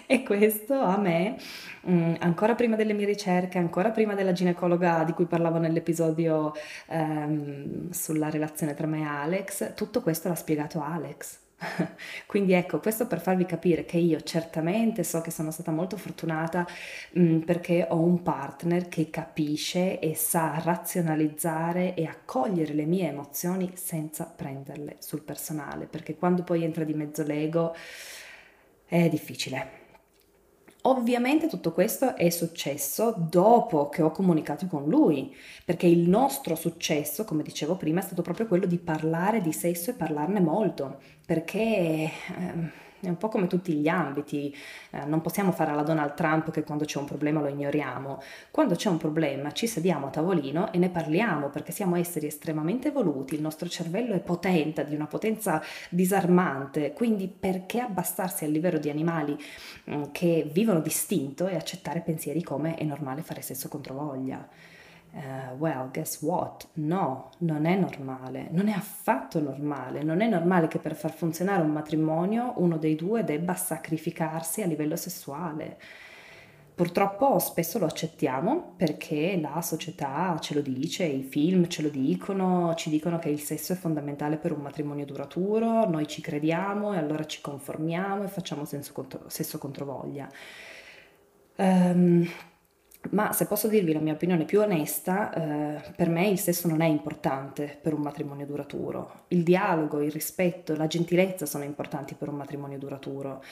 E 0.06 0.24
questo 0.24 0.74
a 0.74 0.98
me, 0.98 1.36
mm, 1.88 2.14
ancora 2.18 2.56
prima 2.56 2.74
delle 2.74 2.94
mie 2.94 3.06
ricerche, 3.06 3.58
ancora 3.58 3.90
prima 3.90 4.14
della 4.14 4.32
ginecologa 4.32 5.04
di 5.04 5.12
cui 5.12 5.26
parlavo 5.26 5.58
nell'episodio 5.58 6.52
ehm, 6.88 7.90
sulla 7.90 8.28
relazione 8.28 8.74
tra 8.74 8.88
me 8.88 9.02
e 9.02 9.04
Alex, 9.04 9.74
tutto 9.74 10.02
questo 10.02 10.28
l'ha 10.28 10.34
spiegato 10.34 10.82
Alex. 10.82 11.38
Quindi 12.26 12.54
ecco, 12.54 12.80
questo 12.80 13.06
per 13.06 13.20
farvi 13.20 13.44
capire 13.44 13.84
che 13.84 13.98
io 13.98 14.20
certamente 14.22 15.04
so 15.04 15.20
che 15.20 15.30
sono 15.30 15.50
stata 15.50 15.70
molto 15.70 15.96
fortunata 15.96 16.66
mh, 17.12 17.22
mm, 17.22 17.38
perché 17.42 17.86
ho 17.88 18.00
un 18.00 18.22
partner 18.22 18.88
che 18.88 19.10
capisce 19.10 20.00
e 20.00 20.16
sa 20.16 20.60
razionalizzare 20.64 21.94
e 21.94 22.06
accogliere 22.06 22.72
le 22.72 22.84
mie 22.84 23.08
emozioni 23.08 23.70
senza 23.74 24.24
prenderle 24.24 24.96
sul 24.98 25.22
personale, 25.22 25.86
perché 25.86 26.16
quando 26.16 26.42
poi 26.42 26.64
entra 26.64 26.82
di 26.84 26.94
mezzo 26.94 27.22
l'ego 27.22 27.74
è 28.90 29.08
difficile. 29.08 29.78
Ovviamente 30.82 31.46
tutto 31.46 31.72
questo 31.72 32.16
è 32.16 32.30
successo 32.30 33.14
dopo 33.16 33.88
che 33.88 34.02
ho 34.02 34.10
comunicato 34.10 34.66
con 34.66 34.88
lui, 34.88 35.34
perché 35.64 35.86
il 35.86 36.08
nostro 36.08 36.54
successo, 36.56 37.24
come 37.24 37.42
dicevo 37.42 37.76
prima, 37.76 38.00
è 38.00 38.02
stato 38.02 38.22
proprio 38.22 38.46
quello 38.46 38.66
di 38.66 38.78
parlare 38.78 39.40
di 39.40 39.52
sesso 39.52 39.90
e 39.90 39.94
parlarne 39.94 40.40
molto, 40.40 41.00
perché... 41.24 41.58
Eh, 41.58 42.88
è 43.00 43.08
un 43.08 43.16
po' 43.16 43.28
come 43.28 43.46
tutti 43.46 43.72
gli 43.74 43.88
ambiti, 43.88 44.54
eh, 44.90 45.04
non 45.04 45.20
possiamo 45.20 45.52
fare 45.52 45.70
alla 45.70 45.82
Donald 45.82 46.14
Trump 46.14 46.50
che 46.50 46.62
quando 46.62 46.84
c'è 46.84 46.98
un 46.98 47.06
problema 47.06 47.40
lo 47.40 47.48
ignoriamo. 47.48 48.20
Quando 48.50 48.74
c'è 48.74 48.88
un 48.88 48.98
problema 48.98 49.52
ci 49.52 49.66
sediamo 49.66 50.06
a 50.06 50.10
tavolino 50.10 50.72
e 50.72 50.78
ne 50.78 50.90
parliamo 50.90 51.48
perché 51.48 51.72
siamo 51.72 51.96
esseri 51.96 52.26
estremamente 52.26 52.88
evoluti, 52.88 53.34
il 53.34 53.40
nostro 53.40 53.68
cervello 53.68 54.14
è 54.14 54.20
potente, 54.20 54.84
di 54.86 54.94
una 54.94 55.06
potenza 55.06 55.62
disarmante, 55.88 56.92
quindi 56.92 57.28
perché 57.28 57.80
abbassarsi 57.80 58.44
al 58.44 58.50
livello 58.50 58.78
di 58.78 58.90
animali 58.90 59.36
mh, 59.84 59.94
mm, 59.94 60.02
che 60.12 60.48
vivono 60.52 60.80
distinto 60.80 61.46
e 61.48 61.56
accettare 61.56 62.00
pensieri 62.00 62.42
come 62.42 62.74
è 62.74 62.84
normale 62.84 63.22
fare 63.22 63.42
sesso 63.42 63.68
contro 63.68 63.94
voglia? 63.94 64.46
Uh, 65.12 65.56
well, 65.58 65.90
guess 65.90 66.22
what? 66.22 66.68
No, 66.74 67.30
non 67.38 67.66
è 67.66 67.76
normale, 67.76 68.48
non 68.52 68.68
è 68.68 68.72
affatto 68.72 69.40
normale, 69.40 70.04
non 70.04 70.20
è 70.20 70.28
normale 70.28 70.68
che 70.68 70.78
per 70.78 70.94
far 70.94 71.12
funzionare 71.12 71.62
un 71.62 71.70
matrimonio 71.70 72.54
uno 72.56 72.76
dei 72.76 72.94
due 72.94 73.24
debba 73.24 73.54
sacrificarsi 73.54 74.62
a 74.62 74.66
livello 74.66 74.94
sessuale. 74.94 75.78
Purtroppo 76.80 77.38
spesso 77.40 77.78
lo 77.78 77.84
accettiamo 77.84 78.72
perché 78.76 79.38
la 79.38 79.60
società 79.60 80.38
ce 80.40 80.54
lo 80.54 80.62
dice, 80.62 81.04
i 81.04 81.22
film 81.22 81.66
ce 81.66 81.82
lo 81.82 81.90
dicono, 81.90 82.72
ci 82.74 82.88
dicono 82.88 83.18
che 83.18 83.28
il 83.28 83.40
sesso 83.40 83.74
è 83.74 83.76
fondamentale 83.76 84.38
per 84.38 84.52
un 84.52 84.62
matrimonio 84.62 85.04
duraturo, 85.04 85.86
noi 85.90 86.06
ci 86.06 86.22
crediamo 86.22 86.94
e 86.94 86.98
allora 86.98 87.26
ci 87.26 87.42
conformiamo 87.42 88.22
e 88.22 88.28
facciamo 88.28 88.62
contro, 88.92 89.24
sesso 89.26 89.58
contro 89.58 89.84
voglia. 89.84 90.26
Um, 91.56 92.26
ma 93.10 93.32
se 93.32 93.46
posso 93.46 93.66
dirvi 93.66 93.92
la 93.92 93.98
mia 93.98 94.12
opinione 94.12 94.44
più 94.44 94.60
onesta, 94.60 95.32
eh, 95.32 95.92
per 95.96 96.08
me 96.08 96.28
il 96.28 96.38
sesso 96.38 96.68
non 96.68 96.80
è 96.82 96.86
importante 96.86 97.78
per 97.80 97.94
un 97.94 98.02
matrimonio 98.02 98.46
duraturo. 98.46 99.24
Il 99.28 99.42
dialogo, 99.42 100.00
il 100.00 100.12
rispetto, 100.12 100.76
la 100.76 100.86
gentilezza 100.86 101.46
sono 101.46 101.64
importanti 101.64 102.14
per 102.14 102.28
un 102.28 102.36
matrimonio 102.36 102.78
duraturo. 102.78 103.42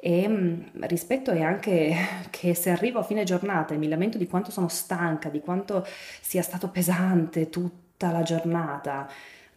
E 0.00 0.26
mh, 0.28 0.70
mm, 0.76 0.82
rispetto 0.82 1.30
è 1.30 1.40
anche 1.40 1.94
che 2.30 2.54
se 2.54 2.70
arrivo 2.70 2.98
a 2.98 3.04
fine 3.04 3.22
giornata 3.24 3.74
e 3.74 3.78
mi 3.78 3.88
lamento 3.88 4.18
di 4.18 4.26
quanto 4.26 4.50
sono 4.50 4.68
stanca, 4.68 5.30
di 5.30 5.40
quanto 5.40 5.86
sia 6.20 6.42
stato 6.42 6.68
pesante 6.68 7.48
tutta 7.48 8.10
la 8.10 8.22
giornata, 8.22 9.08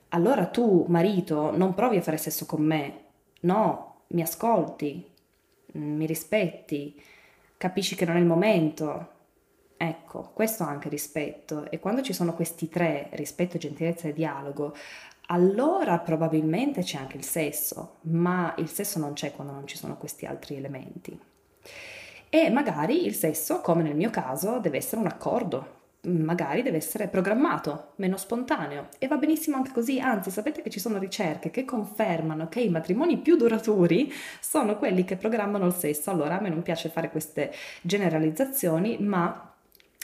allora 0.10 0.46
tu, 0.46 0.86
marito, 0.88 1.56
non 1.56 1.74
provi 1.74 1.98
a 1.98 2.02
fare 2.02 2.18
sesso 2.18 2.46
con 2.46 2.62
me. 2.64 3.02
No, 3.42 4.04
mi 4.10 4.22
ascolti, 4.22 5.06
mi 5.74 6.06
rispetti, 6.06 7.02
capisci 7.58 7.96
che 7.96 8.06
non 8.06 8.16
è 8.16 8.20
il 8.20 8.26
momento 8.26 9.18
Ecco, 9.82 10.32
questo 10.34 10.64
anche 10.64 10.90
rispetto. 10.90 11.72
E 11.72 11.80
quando 11.80 12.02
ci 12.02 12.12
sono 12.12 12.34
questi 12.34 12.68
tre, 12.68 13.08
rispetto, 13.12 13.58
gentilezza 13.58 14.10
e 14.10 14.14
dialogo, 14.14 14.76
allora 15.28 15.98
probabilmente 16.00 16.82
c'è 16.82 16.98
anche 16.98 17.16
il 17.16 17.24
sesso, 17.24 18.00
ma 18.02 18.54
il 18.58 18.68
sesso 18.68 19.00
non 19.00 19.14
c'è 19.14 19.32
quando 19.32 19.54
non 19.54 19.66
ci 19.68 19.78
sono 19.78 19.96
questi 19.96 20.26
altri 20.26 20.58
elementi. 20.58 21.18
E 22.28 22.50
magari 22.50 23.06
il 23.06 23.16
sesso, 23.16 23.62
come 23.62 23.82
nel 23.82 23.96
mio 23.96 24.10
caso, 24.10 24.60
deve 24.60 24.76
essere 24.76 25.00
un 25.00 25.08
accordo, 25.08 25.78
magari 26.02 26.62
deve 26.62 26.76
essere 26.76 27.08
programmato, 27.08 27.94
meno 27.96 28.18
spontaneo 28.18 28.90
e 29.00 29.08
va 29.08 29.16
benissimo 29.16 29.56
anche 29.56 29.72
così, 29.72 30.02
anzi 30.02 30.30
sapete 30.30 30.62
che 30.62 30.70
ci 30.70 30.80
sono 30.80 30.98
ricerche 30.98 31.52
che 31.52 31.64
confermano 31.64 32.50
che 32.50 32.60
i 32.60 32.70
matrimoni 32.70 33.18
più 33.18 33.38
duraturi 33.38 34.12
sono 34.42 34.78
quelli 34.78 35.06
che 35.06 35.16
programmano 35.16 35.66
il 35.66 35.74
sesso, 35.74 36.12
allora 36.12 36.38
a 36.38 36.42
me 36.42 36.50
non 36.50 36.64
piace 36.64 36.90
fare 36.90 37.10
queste 37.10 37.54
generalizzazioni, 37.82 38.98
ma 39.00 39.49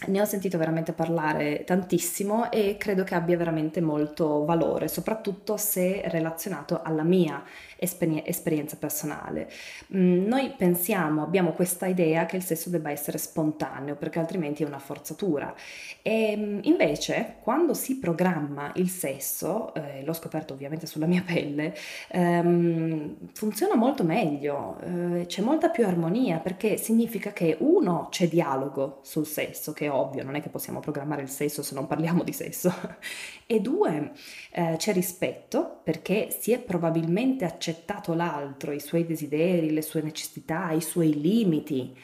ne 0.07 0.19
ho 0.19 0.25
sentito 0.25 0.57
veramente 0.57 0.91
parlare 0.91 1.63
tantissimo 1.63 2.51
e 2.51 2.75
credo 2.77 3.05
che 3.05 3.15
abbia 3.15 3.37
veramente 3.37 3.79
molto 3.79 4.43
valore, 4.43 4.89
soprattutto 4.89 5.55
se 5.55 6.01
relazionato 6.07 6.81
alla 6.83 7.03
mia 7.03 7.41
esperi- 7.77 8.21
esperienza 8.25 8.75
personale. 8.75 9.49
Mm, 9.95 10.25
noi 10.25 10.53
pensiamo, 10.57 11.23
abbiamo 11.23 11.51
questa 11.53 11.85
idea 11.85 12.25
che 12.25 12.35
il 12.35 12.43
sesso 12.43 12.69
debba 12.69 12.91
essere 12.91 13.17
spontaneo 13.17 13.95
perché 13.95 14.19
altrimenti 14.19 14.63
è 14.63 14.67
una 14.67 14.79
forzatura 14.79 15.55
e 16.01 16.35
mm, 16.35 16.59
invece 16.63 17.35
quando 17.41 17.73
si 17.73 17.97
programma 17.97 18.71
il 18.75 18.89
sesso, 18.89 19.73
eh, 19.75 20.03
l'ho 20.03 20.13
scoperto 20.13 20.53
ovviamente 20.53 20.87
sulla 20.87 21.05
mia 21.05 21.23
pelle, 21.25 21.73
ehm, 22.09 23.15
funziona 23.33 23.75
molto 23.75 24.03
meglio, 24.03 24.77
eh, 24.81 25.25
c'è 25.25 25.41
molta 25.41 25.69
più 25.69 25.85
armonia 25.85 26.39
perché 26.39 26.75
significa 26.77 27.31
che 27.31 27.55
uno 27.59 28.07
c'è 28.11 28.27
dialogo 28.27 28.99
sul 29.03 29.25
sesso, 29.25 29.71
che 29.73 29.84
è 29.85 29.91
ovvio, 29.91 30.23
non 30.23 30.35
è 30.35 30.41
che 30.41 30.49
possiamo 30.49 30.79
programmare 30.79 31.21
il 31.21 31.29
sesso 31.29 31.63
se 31.63 31.73
non 31.75 31.87
parliamo 31.87 32.23
di 32.23 32.33
sesso, 32.33 32.73
e 33.45 33.59
due 33.59 34.11
eh, 34.51 34.75
c'è 34.77 34.93
rispetto 34.93 35.81
perché 35.83 36.29
si 36.29 36.51
è 36.51 36.59
probabilmente 36.59 37.45
accettato 37.45 37.73
accettato 37.85 38.13
l'altro, 38.13 38.71
i 38.71 38.79
suoi 38.79 39.05
desideri, 39.05 39.71
le 39.71 39.81
sue 39.81 40.01
necessità, 40.01 40.71
i 40.71 40.81
suoi 40.81 41.19
limiti. 41.19 41.95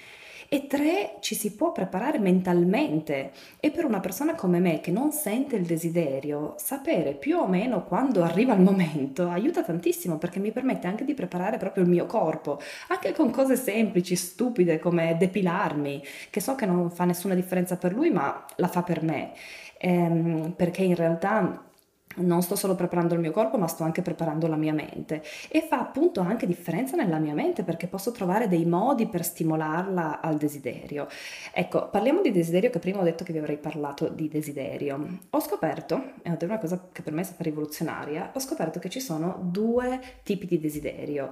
E 0.54 0.68
tre, 0.68 1.16
ci 1.22 1.34
si 1.34 1.56
può 1.56 1.72
preparare 1.72 2.20
mentalmente. 2.20 3.32
E 3.62 3.72
per 3.72 3.86
una 3.86 4.02
persona 4.02 4.36
come 4.36 4.60
me 4.60 4.82
che 4.82 4.92
non 4.92 5.14
sente 5.14 5.56
il 5.56 5.66
desiderio, 5.66 6.56
sapere 6.58 7.14
più 7.14 7.38
o 7.38 7.48
meno 7.48 7.86
quando 7.86 8.22
arriva 8.22 8.54
il 8.54 8.60
momento 8.60 9.30
aiuta 9.30 9.64
tantissimo 9.64 10.18
perché 10.18 10.40
mi 10.40 10.52
permette 10.52 10.88
anche 10.88 11.06
di 11.06 11.14
preparare 11.14 11.56
proprio 11.56 11.84
il 11.84 11.90
mio 11.90 12.06
corpo, 12.06 12.60
anche 12.90 13.14
con 13.14 13.32
cose 13.32 13.56
semplici, 13.56 14.18
stupide 14.18 14.78
come 14.78 15.16
depilarmi, 15.18 16.04
che 16.30 16.42
so 16.42 16.56
che 16.56 16.66
non 16.66 16.92
fa 16.92 17.06
nessuna 17.06 17.34
differenza 17.34 17.78
per 17.78 17.94
lui 17.94 18.10
ma 18.12 18.46
la 18.58 18.68
fa 18.68 18.84
per 18.84 19.04
me, 19.04 19.32
ehm, 19.78 20.52
perché 20.58 20.84
in 20.84 20.96
realtà 20.96 21.71
non 22.18 22.42
sto 22.42 22.56
solo 22.56 22.76
preparando 22.76 23.14
il 23.14 23.20
mio 23.20 23.32
corpo, 23.32 23.58
ma 23.58 23.68
sto 23.68 23.84
anche 23.84 24.02
preparando 24.02 24.48
la 24.48 24.56
mia 24.56 24.74
mente 24.74 25.24
e 25.50 25.62
fa 25.62 25.80
appunto 25.80 26.20
anche 26.22 26.46
differenza 26.46 26.96
nella 26.96 27.20
mia 27.20 27.34
mente 27.34 27.64
perché 27.64 27.88
posso 27.88 28.12
trovare 28.12 28.48
dei 28.48 28.66
modi 28.66 29.08
per 29.08 29.24
stimolarla 29.24 30.20
al 30.22 30.38
desiderio. 30.38 31.08
Ecco, 31.54 31.90
parliamo 31.90 32.22
di 32.22 32.32
desiderio 32.32 32.70
che 32.70 32.80
prima 32.80 33.00
ho 33.00 33.04
detto 33.04 33.24
che 33.24 33.32
vi 33.32 33.40
avrei 33.40 33.58
parlato 33.58 34.10
di 34.10 34.28
desiderio. 34.28 35.20
Ho 35.30 35.40
scoperto, 35.40 36.14
ed 36.22 36.42
è 36.42 36.46
una 36.46 36.58
cosa 36.58 36.90
che 36.92 37.02
per 37.02 37.14
me 37.14 37.22
è 37.22 37.26
stata 37.26 37.44
rivoluzionaria, 37.44 38.32
ho 38.34 38.40
scoperto 38.40 38.80
che 38.80 38.90
ci 38.90 39.00
sono 39.00 39.40
due 39.42 40.00
tipi 40.24 40.46
di 40.46 40.60
desiderio. 40.60 41.32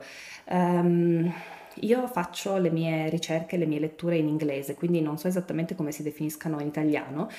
Um, 0.49 1.31
io 1.81 2.07
faccio 2.07 2.57
le 2.57 2.71
mie 2.71 3.09
ricerche, 3.09 3.57
le 3.57 3.65
mie 3.65 3.79
letture 3.79 4.17
in 4.17 4.27
inglese, 4.27 4.75
quindi 4.75 5.01
non 5.01 5.17
so 5.17 5.27
esattamente 5.27 5.75
come 5.75 5.91
si 5.91 6.03
definiscano 6.03 6.59
in 6.59 6.67
italiano, 6.67 7.29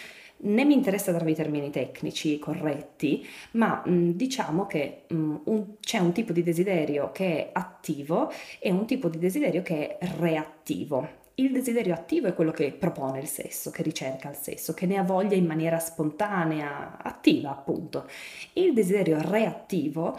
né 0.43 0.65
mi 0.65 0.75
interessa 0.75 1.13
darvi 1.13 1.35
termini 1.35 1.71
tecnici 1.71 2.39
corretti, 2.39 3.27
ma 3.53 3.83
mh, 3.85 4.11
diciamo 4.13 4.67
che 4.67 5.03
mh, 5.09 5.37
un, 5.45 5.67
c'è 5.81 5.99
un 5.99 6.13
tipo 6.13 6.33
di 6.33 6.43
desiderio 6.43 7.11
che 7.13 7.27
è 7.27 7.51
attivo 7.53 8.31
e 8.59 8.71
un 8.71 8.87
tipo 8.87 9.09
di 9.09 9.19
desiderio 9.19 9.63
che 9.63 9.99
è 9.99 10.09
reattivo. 10.19 11.19
Il 11.35 11.53
desiderio 11.53 11.95
attivo 11.95 12.29
è 12.29 12.35
quello 12.35 12.51
che 12.51 12.71
propone 12.73 13.21
il 13.21 13.27
sesso, 13.27 13.71
che 13.71 13.83
ricerca 13.83 14.29
il 14.29 14.37
sesso, 14.37 14.75
che 14.75 14.87
ne 14.87 14.99
ha 14.99 15.03
voglia 15.03 15.37
in 15.37 15.47
maniera 15.47 15.79
spontanea, 15.79 16.99
attiva 17.03 17.51
appunto. 17.51 18.07
Il 18.55 18.75
desiderio 18.75 19.19
reattivo 19.21 20.19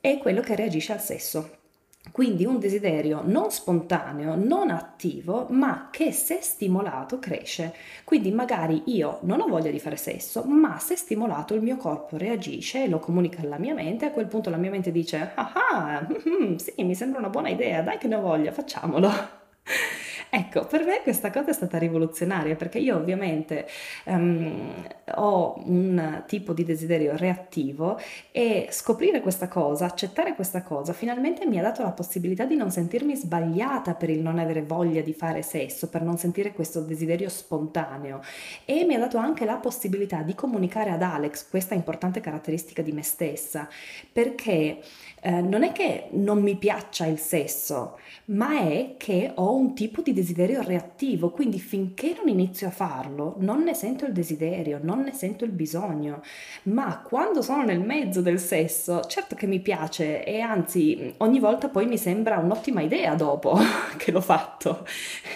è 0.00 0.18
quello 0.18 0.40
che 0.40 0.54
reagisce 0.54 0.92
al 0.92 1.00
sesso 1.00 1.58
Quindi 2.12 2.44
un 2.44 2.58
desiderio 2.58 3.20
non 3.24 3.50
spontaneo, 3.50 4.34
non 4.34 4.70
attivo, 4.70 5.46
ma 5.50 5.88
che 5.90 6.12
se 6.12 6.40
stimolato 6.40 7.18
cresce. 7.18 7.74
Quindi 8.04 8.32
magari 8.32 8.82
io 8.86 9.18
non 9.22 9.40
ho 9.40 9.46
voglia 9.46 9.70
di 9.70 9.78
fare 9.78 9.96
sesso, 9.96 10.42
ma 10.44 10.78
se 10.78 10.96
stimolato 10.96 11.54
il 11.54 11.62
mio 11.62 11.76
corpo 11.76 12.16
reagisce 12.16 12.84
e 12.84 12.88
lo 12.88 12.98
comunica 12.98 13.42
alla 13.42 13.58
mia 13.58 13.74
mente, 13.74 14.06
a 14.06 14.10
quel 14.10 14.26
punto 14.26 14.50
la 14.50 14.56
mia 14.56 14.70
mente 14.70 14.90
dice, 14.90 15.30
ah, 15.34 15.52
ah 15.52 16.06
mm, 16.08 16.56
sì, 16.56 16.82
mi 16.82 16.94
sembra 16.94 17.18
una 17.18 17.28
buona 17.28 17.50
idea, 17.50 17.82
dai 17.82 17.98
che 17.98 18.08
ne 18.08 18.16
ho 18.16 18.20
voglia, 18.20 18.50
facciamolo. 18.50 19.10
Ecco, 20.32 20.64
per 20.64 20.84
me 20.84 21.00
questa 21.02 21.32
cosa 21.32 21.50
è 21.50 21.52
stata 21.52 21.76
rivoluzionaria 21.76 22.54
perché 22.54 22.78
io 22.78 22.96
ovviamente 22.96 23.66
um, 24.04 24.86
ho 25.16 25.60
un 25.66 26.22
tipo 26.28 26.52
di 26.52 26.64
desiderio 26.64 27.16
reattivo 27.16 27.98
e 28.30 28.68
scoprire 28.70 29.22
questa 29.22 29.48
cosa, 29.48 29.86
accettare 29.86 30.36
questa 30.36 30.62
cosa, 30.62 30.92
finalmente 30.92 31.46
mi 31.46 31.58
ha 31.58 31.62
dato 31.62 31.82
la 31.82 31.90
possibilità 31.90 32.44
di 32.44 32.54
non 32.54 32.70
sentirmi 32.70 33.16
sbagliata 33.16 33.94
per 33.94 34.08
il 34.08 34.20
non 34.20 34.38
avere 34.38 34.62
voglia 34.62 35.00
di 35.00 35.12
fare 35.12 35.42
sesso, 35.42 35.88
per 35.88 36.02
non 36.02 36.16
sentire 36.16 36.52
questo 36.52 36.80
desiderio 36.80 37.28
spontaneo. 37.28 38.20
E 38.64 38.84
mi 38.84 38.94
ha 38.94 39.00
dato 39.00 39.18
anche 39.18 39.44
la 39.44 39.56
possibilità 39.56 40.22
di 40.22 40.36
comunicare 40.36 40.90
ad 40.90 41.02
Alex 41.02 41.48
questa 41.48 41.74
importante 41.74 42.20
caratteristica 42.20 42.82
di 42.82 42.92
me 42.92 43.02
stessa 43.02 43.68
perché 44.12 44.80
eh, 45.22 45.40
non 45.40 45.64
è 45.64 45.72
che 45.72 46.08
non 46.12 46.40
mi 46.40 46.56
piaccia 46.56 47.06
il 47.06 47.18
sesso, 47.18 47.98
ma 48.26 48.60
è 48.60 48.94
che 48.96 49.32
ho 49.34 49.54
un 49.54 49.74
tipo 49.74 50.02
di 50.02 50.12
desiderio 50.12 50.18
reattivo, 50.62 51.30
quindi 51.30 51.58
finché 51.58 52.14
non 52.16 52.28
inizio 52.28 52.68
a 52.68 52.70
farlo 52.70 53.34
non 53.38 53.62
ne 53.62 53.74
sento 53.74 54.04
il 54.04 54.12
desiderio, 54.12 54.78
non 54.82 55.00
ne 55.00 55.12
sento 55.12 55.44
il 55.44 55.50
bisogno, 55.50 56.22
ma 56.64 57.00
quando 57.00 57.42
sono 57.42 57.64
nel 57.64 57.80
mezzo 57.80 58.20
del 58.20 58.38
sesso, 58.38 59.02
certo 59.02 59.34
che 59.34 59.46
mi 59.46 59.60
piace 59.60 60.24
e 60.24 60.40
anzi 60.40 61.14
ogni 61.18 61.38
volta 61.38 61.68
poi 61.68 61.86
mi 61.86 61.98
sembra 61.98 62.38
un'ottima 62.38 62.80
idea 62.80 63.14
dopo 63.14 63.58
che 63.96 64.10
l'ho 64.12 64.20
fatto, 64.20 64.86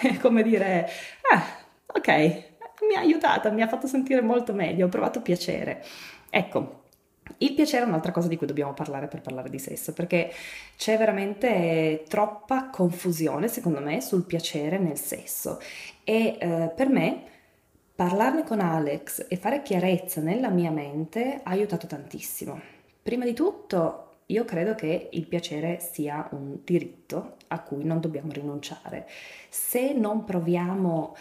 è 0.01 0.17
come 0.17 0.43
dire, 0.43 0.87
ah, 1.31 1.43
ok, 1.87 2.07
mi 2.87 2.95
ha 2.95 2.99
aiutata, 2.99 3.49
mi 3.51 3.61
ha 3.61 3.67
fatto 3.67 3.87
sentire 3.87 4.21
molto 4.21 4.53
meglio, 4.53 4.85
ho 4.85 4.89
provato 4.89 5.21
piacere. 5.21 5.83
Ecco, 6.29 6.84
il 7.39 7.53
piacere 7.53 7.83
è 7.83 7.87
un'altra 7.87 8.11
cosa 8.11 8.27
di 8.27 8.37
cui 8.37 8.47
dobbiamo 8.47 8.73
parlare 8.73 9.07
per 9.07 9.21
parlare 9.21 9.49
di 9.49 9.59
sesso, 9.59 9.93
perché 9.93 10.31
c'è 10.77 10.97
veramente 10.97 12.03
troppa 12.07 12.69
confusione, 12.69 13.47
secondo 13.47 13.79
me, 13.79 14.01
sul 14.01 14.25
piacere 14.25 14.77
nel 14.77 14.97
sesso. 14.97 15.59
E 16.03 16.37
eh, 16.39 16.71
per 16.75 16.89
me 16.89 17.23
parlarne 17.95 18.43
con 18.43 18.59
Alex 18.59 19.25
e 19.29 19.37
fare 19.37 19.61
chiarezza 19.61 20.21
nella 20.21 20.49
mia 20.49 20.71
mente 20.71 21.39
ha 21.43 21.49
aiutato 21.49 21.87
tantissimo. 21.87 22.59
Prima 23.01 23.25
di 23.25 23.33
tutto, 23.33 24.17
io 24.27 24.43
credo 24.43 24.75
che 24.75 25.09
il 25.11 25.27
piacere 25.27 25.79
sia 25.79 26.27
un 26.31 26.59
diritto 26.63 27.37
a 27.47 27.61
cui 27.61 27.83
non 27.83 27.99
dobbiamo 27.99 28.31
rinunciare. 28.31 29.07
Se 29.49 29.93
non 29.93 30.23
proviamo 30.23 31.15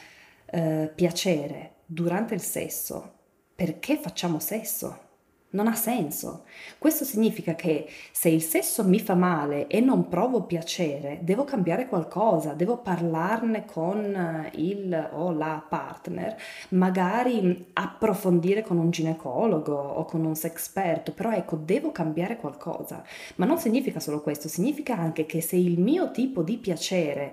eh, 0.47 0.91
piacere 0.95 1.73
durante 1.87 2.35
il 2.35 2.41
sesso, 2.41 3.13
perché 3.55 3.97
facciamo 3.99 4.39
sesso? 4.39 5.04
Non 5.55 5.69
ha 5.69 5.75
senso. 5.75 6.43
Questo 6.79 7.05
significa 7.05 7.55
che 7.55 7.87
se 8.11 8.29
il 8.29 8.43
sesso 8.43 8.83
mi 8.83 8.99
fa 8.99 9.15
male 9.15 9.69
e 9.69 9.79
non 9.81 10.09
provo 10.09 10.43
piacere, 10.43 11.21
devo 11.23 11.45
cambiare 11.45 11.87
qualcosa, 11.87 12.55
devo 12.55 12.79
parlarne 12.79 13.65
con 13.65 14.51
il 14.55 15.11
o 15.13 15.31
la 15.31 15.65
partner, 15.67 16.37
magari 16.71 17.67
approfondire 17.75 18.63
con 18.63 18.79
un 18.79 18.91
ginecologo 18.91 19.75
o 19.75 20.05
con 20.05 20.25
un 20.25 20.35
sexperto, 20.35 21.13
però 21.13 21.31
ecco, 21.31 21.55
devo 21.55 21.93
cambiare 21.93 22.37
qualcosa. 22.37 23.05
Ma 23.37 23.47
non 23.47 23.59
significa 23.59 24.01
solo 24.01 24.23
questo, 24.23 24.49
significa 24.49 24.99
anche 24.99 25.25
che 25.25 25.41
se 25.41 25.55
il 25.55 25.79
mio 25.79 26.11
tipo 26.11 26.43
di 26.43 26.57
piacere 26.57 27.33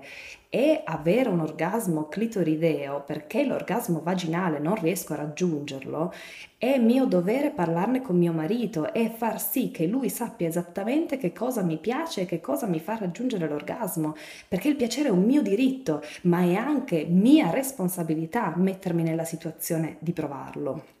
e 0.54 0.82
avere 0.84 1.30
un 1.30 1.40
orgasmo 1.40 2.08
clitorideo 2.08 3.02
perché 3.06 3.46
l'orgasmo 3.46 4.02
vaginale 4.02 4.58
non 4.58 4.74
riesco 4.74 5.14
a 5.14 5.16
raggiungerlo, 5.16 6.12
è 6.58 6.76
mio 6.76 7.06
dovere 7.06 7.52
parlarne 7.52 8.02
con 8.02 8.18
mio 8.18 8.34
marito 8.34 8.92
e 8.92 9.08
far 9.16 9.40
sì 9.40 9.70
che 9.70 9.86
lui 9.86 10.10
sappia 10.10 10.46
esattamente 10.46 11.16
che 11.16 11.32
cosa 11.32 11.62
mi 11.62 11.78
piace 11.78 12.20
e 12.20 12.26
che 12.26 12.42
cosa 12.42 12.66
mi 12.66 12.80
fa 12.80 12.98
raggiungere 12.98 13.48
l'orgasmo, 13.48 14.14
perché 14.46 14.68
il 14.68 14.76
piacere 14.76 15.08
è 15.08 15.12
un 15.12 15.24
mio 15.24 15.40
diritto, 15.40 16.02
ma 16.24 16.42
è 16.42 16.52
anche 16.52 17.06
mia 17.08 17.50
responsabilità 17.50 18.52
mettermi 18.54 19.02
nella 19.02 19.24
situazione 19.24 19.96
di 20.00 20.12
provarlo 20.12 21.00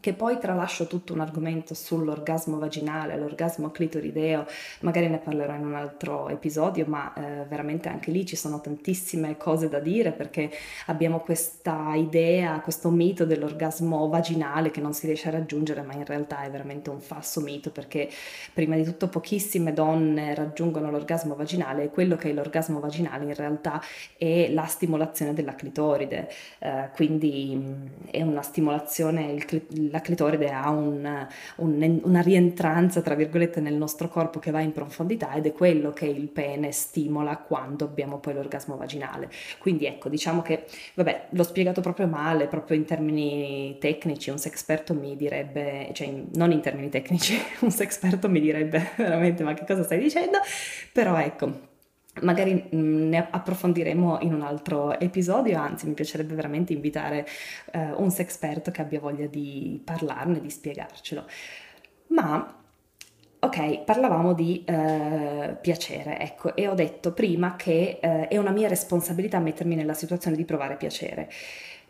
che 0.00 0.12
poi 0.12 0.38
tralascio 0.38 0.86
tutto 0.86 1.12
un 1.12 1.20
argomento 1.20 1.74
sull'orgasmo 1.74 2.58
vaginale, 2.58 3.16
l'orgasmo 3.16 3.70
clitorideo, 3.70 4.46
magari 4.80 5.08
ne 5.08 5.18
parlerò 5.18 5.54
in 5.54 5.66
un 5.66 5.74
altro 5.74 6.28
episodio, 6.28 6.84
ma 6.86 7.12
eh, 7.14 7.44
veramente 7.48 7.88
anche 7.88 8.10
lì 8.10 8.24
ci 8.26 8.36
sono 8.36 8.60
tantissime 8.60 9.36
cose 9.36 9.68
da 9.68 9.78
dire 9.78 10.12
perché 10.12 10.50
abbiamo 10.86 11.20
questa 11.20 11.94
idea, 11.94 12.60
questo 12.60 12.90
mito 12.90 13.24
dell'orgasmo 13.24 14.08
vaginale 14.08 14.70
che 14.70 14.80
non 14.80 14.92
si 14.92 15.06
riesce 15.06 15.28
a 15.28 15.32
raggiungere, 15.32 15.82
ma 15.82 15.94
in 15.94 16.04
realtà 16.04 16.42
è 16.42 16.50
veramente 16.50 16.90
un 16.90 17.00
falso 17.00 17.40
mito 17.40 17.70
perché 17.70 18.08
prima 18.52 18.76
di 18.76 18.84
tutto 18.84 19.08
pochissime 19.08 19.72
donne 19.72 20.34
raggiungono 20.34 20.90
l'orgasmo 20.90 21.34
vaginale 21.34 21.84
e 21.84 21.90
quello 21.90 22.16
che 22.16 22.30
è 22.30 22.32
l'orgasmo 22.32 22.80
vaginale 22.80 23.24
in 23.24 23.34
realtà 23.34 23.80
è 24.16 24.50
la 24.50 24.66
stimolazione 24.66 25.34
della 25.34 25.54
clitoride, 25.54 26.28
eh, 26.58 26.90
quindi 26.94 27.54
mm, 27.56 27.86
è 28.10 28.22
una 28.22 28.42
stimolazione, 28.42 29.32
il, 29.32 29.44
la 29.90 30.00
clitoride 30.00 30.50
ha 30.50 30.70
un, 30.70 31.26
un, 31.56 32.00
una 32.02 32.20
rientranza, 32.20 33.00
tra 33.00 33.14
virgolette, 33.14 33.60
nel 33.60 33.74
nostro 33.74 34.08
corpo 34.08 34.38
che 34.38 34.50
va 34.50 34.60
in 34.60 34.72
profondità 34.72 35.34
ed 35.34 35.46
è 35.46 35.52
quello 35.52 35.92
che 35.92 36.06
il 36.06 36.28
pene 36.28 36.72
stimola 36.72 37.36
quando 37.38 37.84
abbiamo 37.84 38.18
poi 38.18 38.34
l'orgasmo 38.34 38.76
vaginale. 38.76 39.30
Quindi 39.58 39.86
ecco, 39.86 40.08
diciamo 40.08 40.42
che, 40.42 40.64
vabbè, 40.94 41.26
l'ho 41.30 41.42
spiegato 41.42 41.80
proprio 41.80 42.06
male, 42.06 42.46
proprio 42.46 42.76
in 42.76 42.84
termini 42.84 43.76
tecnici, 43.78 44.30
un 44.30 44.38
sexperto 44.38 44.94
mi 44.94 45.16
direbbe, 45.16 45.90
cioè 45.92 46.12
non 46.34 46.52
in 46.52 46.60
termini 46.60 46.88
tecnici, 46.88 47.36
un 47.60 47.70
sexperto 47.70 48.28
mi 48.28 48.40
direbbe 48.40 48.90
veramente 48.96 49.42
ma 49.42 49.54
che 49.54 49.64
cosa 49.64 49.82
stai 49.82 49.98
dicendo? 49.98 50.38
Però 50.92 51.16
ecco, 51.18 51.65
Magari 52.22 52.68
mm, 52.74 53.08
ne 53.08 53.28
approfondiremo 53.30 54.18
in 54.20 54.34
un 54.34 54.42
altro 54.42 54.98
episodio, 54.98 55.58
anzi 55.58 55.86
mi 55.86 55.94
piacerebbe 55.94 56.34
veramente 56.34 56.72
invitare 56.72 57.26
eh, 57.72 57.92
un 57.92 58.10
sexperto 58.10 58.70
che 58.70 58.80
abbia 58.80 59.00
voglia 59.00 59.26
di 59.26 59.80
parlarne, 59.84 60.40
di 60.40 60.50
spiegarcelo. 60.50 61.24
Ma 62.08 62.54
ok, 63.38 63.84
parlavamo 63.84 64.32
di 64.32 64.64
eh, 64.64 65.56
piacere, 65.60 66.18
ecco, 66.18 66.54
e 66.56 66.68
ho 66.68 66.74
detto 66.74 67.12
prima 67.12 67.56
che 67.56 67.98
eh, 68.00 68.28
è 68.28 68.38
una 68.38 68.50
mia 68.50 68.68
responsabilità 68.68 69.38
mettermi 69.38 69.74
nella 69.74 69.94
situazione 69.94 70.36
di 70.36 70.44
provare 70.44 70.76
piacere 70.76 71.30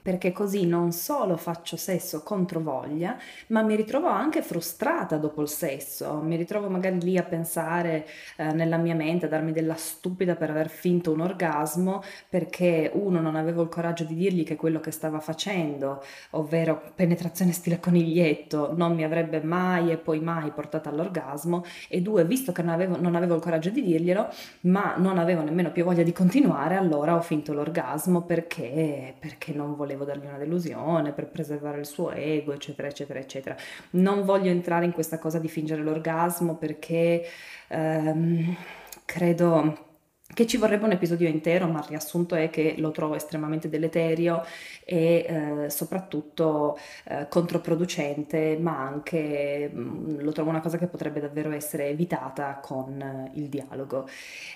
perché 0.06 0.30
così 0.30 0.66
non 0.66 0.92
solo 0.92 1.36
faccio 1.36 1.76
sesso 1.76 2.22
contro 2.22 2.60
voglia, 2.60 3.18
ma 3.48 3.62
mi 3.62 3.74
ritrovo 3.74 4.06
anche 4.06 4.40
frustrata 4.40 5.16
dopo 5.16 5.42
il 5.42 5.48
sesso, 5.48 6.20
mi 6.22 6.36
ritrovo 6.36 6.68
magari 6.68 7.00
lì 7.00 7.18
a 7.18 7.24
pensare 7.24 8.06
eh, 8.36 8.52
nella 8.52 8.76
mia 8.76 8.94
mente, 8.94 9.26
a 9.26 9.28
darmi 9.28 9.50
della 9.50 9.74
stupida 9.74 10.36
per 10.36 10.50
aver 10.50 10.68
finto 10.68 11.10
un 11.10 11.22
orgasmo, 11.22 12.04
perché 12.28 12.88
uno 12.94 13.20
non 13.20 13.34
avevo 13.34 13.62
il 13.62 13.68
coraggio 13.68 14.04
di 14.04 14.14
dirgli 14.14 14.44
che 14.44 14.54
quello 14.54 14.78
che 14.78 14.92
stava 14.92 15.18
facendo, 15.18 16.00
ovvero 16.30 16.80
penetrazione 16.94 17.50
stile 17.50 17.80
coniglietto, 17.80 18.74
non 18.76 18.94
mi 18.94 19.02
avrebbe 19.02 19.42
mai 19.42 19.90
e 19.90 19.96
poi 19.96 20.20
mai 20.20 20.52
portato 20.52 20.88
all'orgasmo, 20.88 21.64
e 21.88 22.00
due, 22.00 22.24
visto 22.24 22.52
che 22.52 22.62
non 22.62 22.74
avevo, 22.74 22.96
non 22.96 23.16
avevo 23.16 23.34
il 23.34 23.40
coraggio 23.40 23.70
di 23.70 23.82
dirglielo, 23.82 24.28
ma 24.60 24.94
non 24.98 25.18
avevo 25.18 25.42
nemmeno 25.42 25.72
più 25.72 25.82
voglia 25.82 26.04
di 26.04 26.12
continuare, 26.12 26.76
allora 26.76 27.16
ho 27.16 27.22
finto 27.22 27.52
l'orgasmo 27.52 28.22
perché, 28.22 29.12
perché 29.18 29.52
non 29.52 29.74
volevo 29.74 29.94
volevo 29.96 30.04
dargli 30.04 30.26
una 30.26 30.38
delusione, 30.38 31.12
per 31.12 31.28
preservare 31.28 31.78
il 31.78 31.86
suo 31.86 32.10
ego, 32.10 32.52
eccetera, 32.52 32.88
eccetera, 32.88 33.18
eccetera. 33.18 33.56
Non 33.90 34.24
voglio 34.24 34.50
entrare 34.50 34.84
in 34.84 34.92
questa 34.92 35.18
cosa 35.18 35.38
di 35.38 35.48
fingere 35.48 35.82
l'orgasmo 35.82 36.56
perché 36.56 37.24
ehm, 37.68 38.56
credo 39.04 39.85
che 40.34 40.46
ci 40.46 40.56
vorrebbe 40.56 40.84
un 40.84 40.92
episodio 40.92 41.28
intero, 41.28 41.66
ma 41.68 41.78
il 41.78 41.86
riassunto 41.86 42.34
è 42.34 42.50
che 42.50 42.74
lo 42.78 42.90
trovo 42.90 43.14
estremamente 43.14 43.68
deleterio 43.68 44.44
e 44.84 45.24
eh, 45.64 45.70
soprattutto 45.70 46.78
eh, 47.04 47.26
controproducente, 47.28 48.58
ma 48.60 48.78
anche 48.78 49.70
mh, 49.72 49.80
mm, 49.80 50.20
lo 50.20 50.32
trovo 50.32 50.50
una 50.50 50.60
cosa 50.60 50.78
che 50.78 50.88
potrebbe 50.88 51.20
davvero 51.20 51.52
essere 51.52 51.86
evitata 51.88 52.58
con 52.60 53.00
eh, 53.00 53.30
il 53.34 53.48
dialogo. 53.48 54.08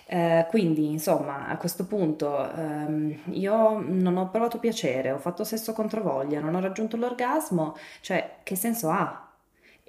Eh, 0.06 0.46
quindi, 0.48 0.90
insomma, 0.90 1.46
a 1.46 1.56
questo 1.56 1.86
punto 1.86 2.52
ehm, 2.52 3.18
io 3.32 3.78
non 3.78 4.16
ho 4.16 4.28
provato 4.30 4.58
piacere, 4.58 5.12
ho 5.12 5.18
fatto 5.18 5.44
sesso 5.44 5.72
contro 5.72 6.02
voglia, 6.02 6.40
non 6.40 6.54
ho 6.54 6.60
raggiunto 6.60 6.96
l'orgasmo, 6.96 7.76
cioè 8.00 8.38
che 8.42 8.56
senso 8.56 8.90
ha? 8.90 9.29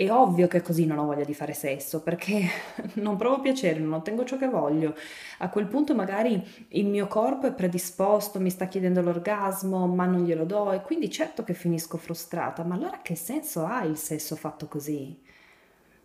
È 0.01 0.11
ovvio 0.11 0.47
che 0.47 0.63
così 0.63 0.87
non 0.87 0.97
ho 0.97 1.05
voglia 1.05 1.23
di 1.23 1.35
fare 1.35 1.53
sesso 1.53 2.01
perché 2.01 2.41
non 2.95 3.17
provo 3.17 3.39
piacere, 3.39 3.79
non 3.79 3.93
ottengo 3.93 4.25
ciò 4.25 4.35
che 4.35 4.47
voglio. 4.47 4.95
A 5.37 5.49
quel 5.49 5.67
punto 5.67 5.93
magari 5.93 6.43
il 6.69 6.87
mio 6.87 7.05
corpo 7.05 7.45
è 7.45 7.53
predisposto, 7.53 8.39
mi 8.39 8.49
sta 8.49 8.67
chiedendo 8.67 9.03
l'orgasmo, 9.03 9.85
ma 9.85 10.07
non 10.07 10.23
glielo 10.23 10.43
do 10.43 10.71
e 10.71 10.81
quindi 10.81 11.11
certo 11.11 11.43
che 11.43 11.53
finisco 11.53 11.97
frustrata, 11.97 12.63
ma 12.63 12.73
allora 12.73 13.01
che 13.03 13.13
senso 13.13 13.63
ha 13.63 13.83
il 13.83 13.95
sesso 13.95 14.35
fatto 14.35 14.67
così? 14.67 15.19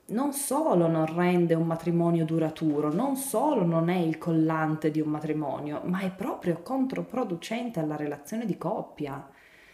non 0.08 0.32
solo 0.32 0.86
non 0.86 1.06
rende 1.06 1.54
un 1.54 1.66
matrimonio 1.66 2.24
duraturo, 2.24 2.92
non 2.92 3.16
solo 3.16 3.64
non 3.64 3.88
è 3.88 3.96
il 3.96 4.18
collante 4.18 4.92
di 4.92 5.00
un 5.00 5.08
matrimonio, 5.08 5.80
ma 5.84 6.00
è 6.00 6.12
proprio 6.12 6.60
controproducente 6.62 7.80
alla 7.80 7.96
relazione 7.96 8.46
di 8.46 8.56
coppia. 8.56 9.28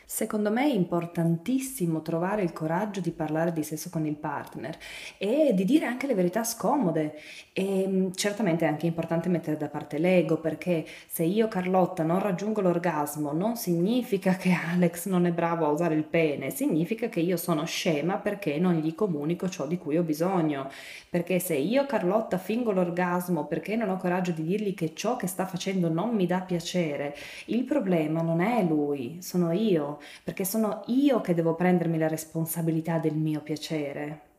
Secondo 0.05 0.51
me 0.51 0.65
è 0.65 0.75
importantissimo 0.75 2.03
trovare 2.03 2.43
il 2.43 2.53
coraggio 2.53 3.01
di 3.01 3.11
parlare 3.11 3.53
di 3.53 3.63
sesso 3.63 3.89
con 3.91 4.07
il 4.07 4.17
partner 4.17 4.77
e 5.19 5.53
di 5.55 5.65
dire 5.65 5.87
anche 5.87 6.07
le 6.07 6.15
verità 6.15 6.45
scomode. 6.45 7.19
E 7.53 7.87
mm, 7.87 8.11
certamente 8.15 8.65
è 8.65 8.69
anche 8.69 8.87
importante 8.87 9.29
mettere 9.29 9.57
da 9.57 9.69
parte 9.69 9.99
l'ego 9.99 10.39
perché 10.39 10.85
se 11.07 11.23
io 11.25 11.49
Carlotta 11.49 12.03
non 12.03 12.21
raggiungo 12.21 12.61
l'orgasmo 12.61 13.33
non 13.33 13.57
significa 13.57 14.35
che 14.37 14.53
Alex 14.53 15.07
non 15.07 15.27
è 15.27 15.33
bravo 15.33 15.67
a 15.67 15.71
usare 15.71 15.95
il 15.95 16.05
pene, 16.05 16.51
significa 16.51 17.09
che 17.09 17.21
io 17.21 17.37
sono 17.37 17.65
scema 17.65 18.17
perché 18.17 18.59
non 18.59 18.75
gli 18.75 18.95
comunico 18.95 19.49
ciò 19.49 19.67
di 19.67 19.79
cui 19.79 19.97
ho 19.99 20.03
bisogno. 20.03 20.69
Perché 21.09 21.39
se 21.39 21.55
io 21.55 21.87
Carlotta 21.87 22.39
fingo 22.39 22.73
l'orgasmo 22.73 23.47
perché 23.47 23.77
non 23.77 23.89
ho 23.91 23.97
coraggio 23.97 24.33
di 24.33 24.43
dirgli 24.43 24.75
che 24.75 24.95
ciò 24.95 25.17
che 25.17 25.27
sta 25.27 25.47
facendo 25.47 25.89
non 25.89 26.15
mi 26.15 26.27
dà 26.27 26.41
piacere, 26.41 27.15
il 27.47 27.65
problema 27.65 28.23
non 28.23 28.41
è 28.41 28.63
lui, 28.63 29.19
sono 29.21 29.53
io 29.53 29.92
perché 30.23 30.45
sono 30.45 30.83
io 30.87 31.21
che 31.21 31.35
devo 31.35 31.55
prendermi 31.55 31.99
la 31.99 32.09
responsabilità 32.09 32.99
del 32.99 33.15
mio 33.15 33.41
piacere. 33.41 34.31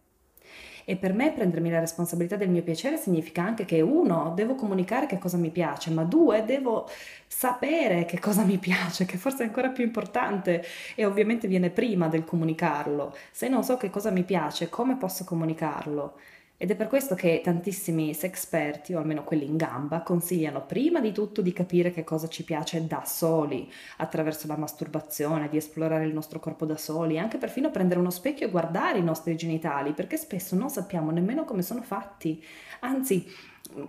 E 0.86 0.98
per 0.98 1.14
me 1.14 1.32
prendermi 1.32 1.70
la 1.70 1.80
responsabilità 1.80 2.36
del 2.36 2.50
mio 2.50 2.62
piacere 2.62 2.98
significa 2.98 3.42
anche 3.42 3.64
che 3.64 3.80
uno, 3.82 4.34
devo 4.36 4.56
comunicare 4.56 5.06
che 5.06 5.18
cosa 5.18 5.38
mi 5.38 5.50
piace, 5.50 5.92
ma 5.92 6.04
due, 6.04 6.44
devo 6.44 6.90
sapere 7.28 8.06
che 8.06 8.20
cosa 8.20 8.44
mi 8.44 8.58
piace, 8.58 9.06
che 9.06 9.18
forse 9.18 9.44
è 9.44 9.48
ancora 9.48 9.70
più 9.70 9.84
importante 9.84 10.64
e 10.96 11.06
ovviamente 11.06 11.48
viene 11.48 11.70
prima 11.70 12.08
del 12.10 12.26
comunicarlo. 12.26 13.16
Se 13.32 13.48
non 13.48 13.64
so 13.64 13.78
che 13.78 13.90
cosa 13.90 14.12
mi 14.12 14.24
piace, 14.24 14.70
come 14.70 14.98
posso 14.98 15.24
comunicarlo? 15.24 16.16
Ed 16.64 16.72
è 16.72 16.76
per 16.78 16.88
questo 16.88 17.14
che 17.14 17.42
tantissimi 17.44 18.14
sexperti, 18.14 18.94
o 18.94 19.00
almeno 19.00 19.26
quelli 19.26 19.44
in 19.44 19.58
gamba, 19.58 20.00
consigliano 20.00 20.66
prima 20.66 21.02
di 21.02 21.12
tutto 21.12 21.42
di 21.42 21.52
capire 21.52 21.92
che 21.92 22.06
cosa 22.06 22.30
ci 22.30 22.46
piace 22.46 22.88
da 22.88 23.04
soli, 23.04 23.70
attraverso 23.98 24.48
la 24.48 24.56
masturbazione, 24.56 25.50
di 25.50 25.58
esplorare 25.58 26.06
il 26.06 26.14
nostro 26.14 26.40
corpo 26.40 26.64
da 26.64 26.78
soli, 26.78 27.20
anche 27.20 27.38
perfino 27.38 27.70
prendere 27.70 28.00
uno 28.00 28.12
specchio 28.12 28.48
e 28.48 28.50
guardare 28.50 29.00
i 29.00 29.04
nostri 29.04 29.36
genitali, 29.36 29.92
perché 29.92 30.16
spesso 30.16 30.56
non 30.56 30.70
sappiamo 30.70 31.12
nemmeno 31.12 31.44
come 31.44 31.64
sono 31.64 31.82
fatti. 31.82 32.42
Anzi, 32.80 33.28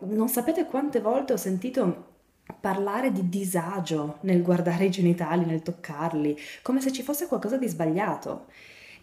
non 0.00 0.28
sapete 0.28 0.66
quante 0.66 1.00
volte 1.00 1.34
ho 1.34 1.36
sentito 1.36 2.06
parlare 2.60 3.12
di 3.12 3.28
disagio 3.28 4.18
nel 4.22 4.42
guardare 4.42 4.86
i 4.86 4.90
genitali, 4.90 5.44
nel 5.44 5.62
toccarli, 5.62 6.36
come 6.62 6.80
se 6.80 6.90
ci 6.90 7.04
fosse 7.04 7.28
qualcosa 7.28 7.56
di 7.56 7.68
sbagliato. 7.68 8.46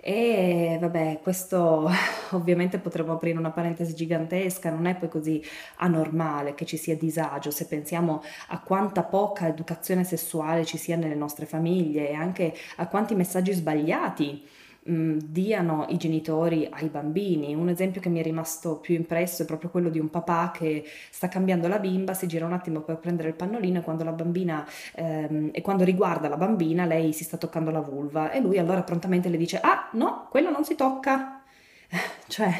E 0.03 0.77
vabbè, 0.81 1.19
questo 1.21 1.87
ovviamente 2.31 2.79
potremmo 2.79 3.13
aprire 3.13 3.37
una 3.37 3.51
parentesi 3.51 3.93
gigantesca, 3.93 4.71
non 4.71 4.87
è 4.87 4.95
poi 4.95 5.09
così 5.09 5.43
anormale 5.77 6.55
che 6.55 6.65
ci 6.65 6.75
sia 6.75 6.97
disagio 6.97 7.51
se 7.51 7.67
pensiamo 7.67 8.23
a 8.47 8.61
quanta 8.61 9.03
poca 9.03 9.47
educazione 9.47 10.03
sessuale 10.03 10.65
ci 10.65 10.77
sia 10.77 10.95
nelle 10.95 11.13
nostre 11.13 11.45
famiglie 11.45 12.09
e 12.09 12.13
anche 12.15 12.51
a 12.77 12.87
quanti 12.87 13.13
messaggi 13.13 13.53
sbagliati 13.53 14.43
mh, 14.83 15.17
diano 15.25 15.85
i 15.89 15.97
genitori 15.97 16.67
ai 16.71 16.89
bambini. 16.89 17.53
Un 17.55 17.69
esempio 17.69 18.01
che 18.01 18.09
mi 18.09 18.19
è 18.19 18.23
rimasto 18.23 18.77
più 18.79 18.95
impresso 18.95 19.43
è 19.43 19.45
proprio 19.45 19.69
quello 19.69 19.89
di 19.89 19.99
un 19.99 20.09
papà 20.09 20.51
che 20.53 20.83
sta 21.11 21.27
cambiando 21.27 21.67
la 21.67 21.79
bimba, 21.79 22.13
si 22.13 22.27
gira 22.27 22.45
un 22.45 22.53
attimo 22.53 22.81
per 22.81 22.97
prendere 22.97 23.29
il 23.29 23.35
pannolino 23.35 23.79
e 23.79 23.81
quando 23.81 24.03
la 24.03 24.11
bambina 24.11 24.65
ehm, 24.95 25.49
e 25.53 25.61
quando 25.61 25.83
riguarda 25.83 26.27
la 26.27 26.37
bambina 26.37 26.85
lei 26.85 27.13
si 27.13 27.23
sta 27.23 27.37
toccando 27.37 27.71
la 27.71 27.81
vulva 27.81 28.31
e 28.31 28.39
lui 28.39 28.57
allora 28.57 28.83
prontamente 28.83 29.29
le 29.29 29.37
dice 29.37 29.59
"Ah, 29.61 29.89
no, 29.93 30.27
quello 30.29 30.49
non 30.51 30.63
si 30.65 30.75
tocca". 30.75 31.41
cioè 32.27 32.51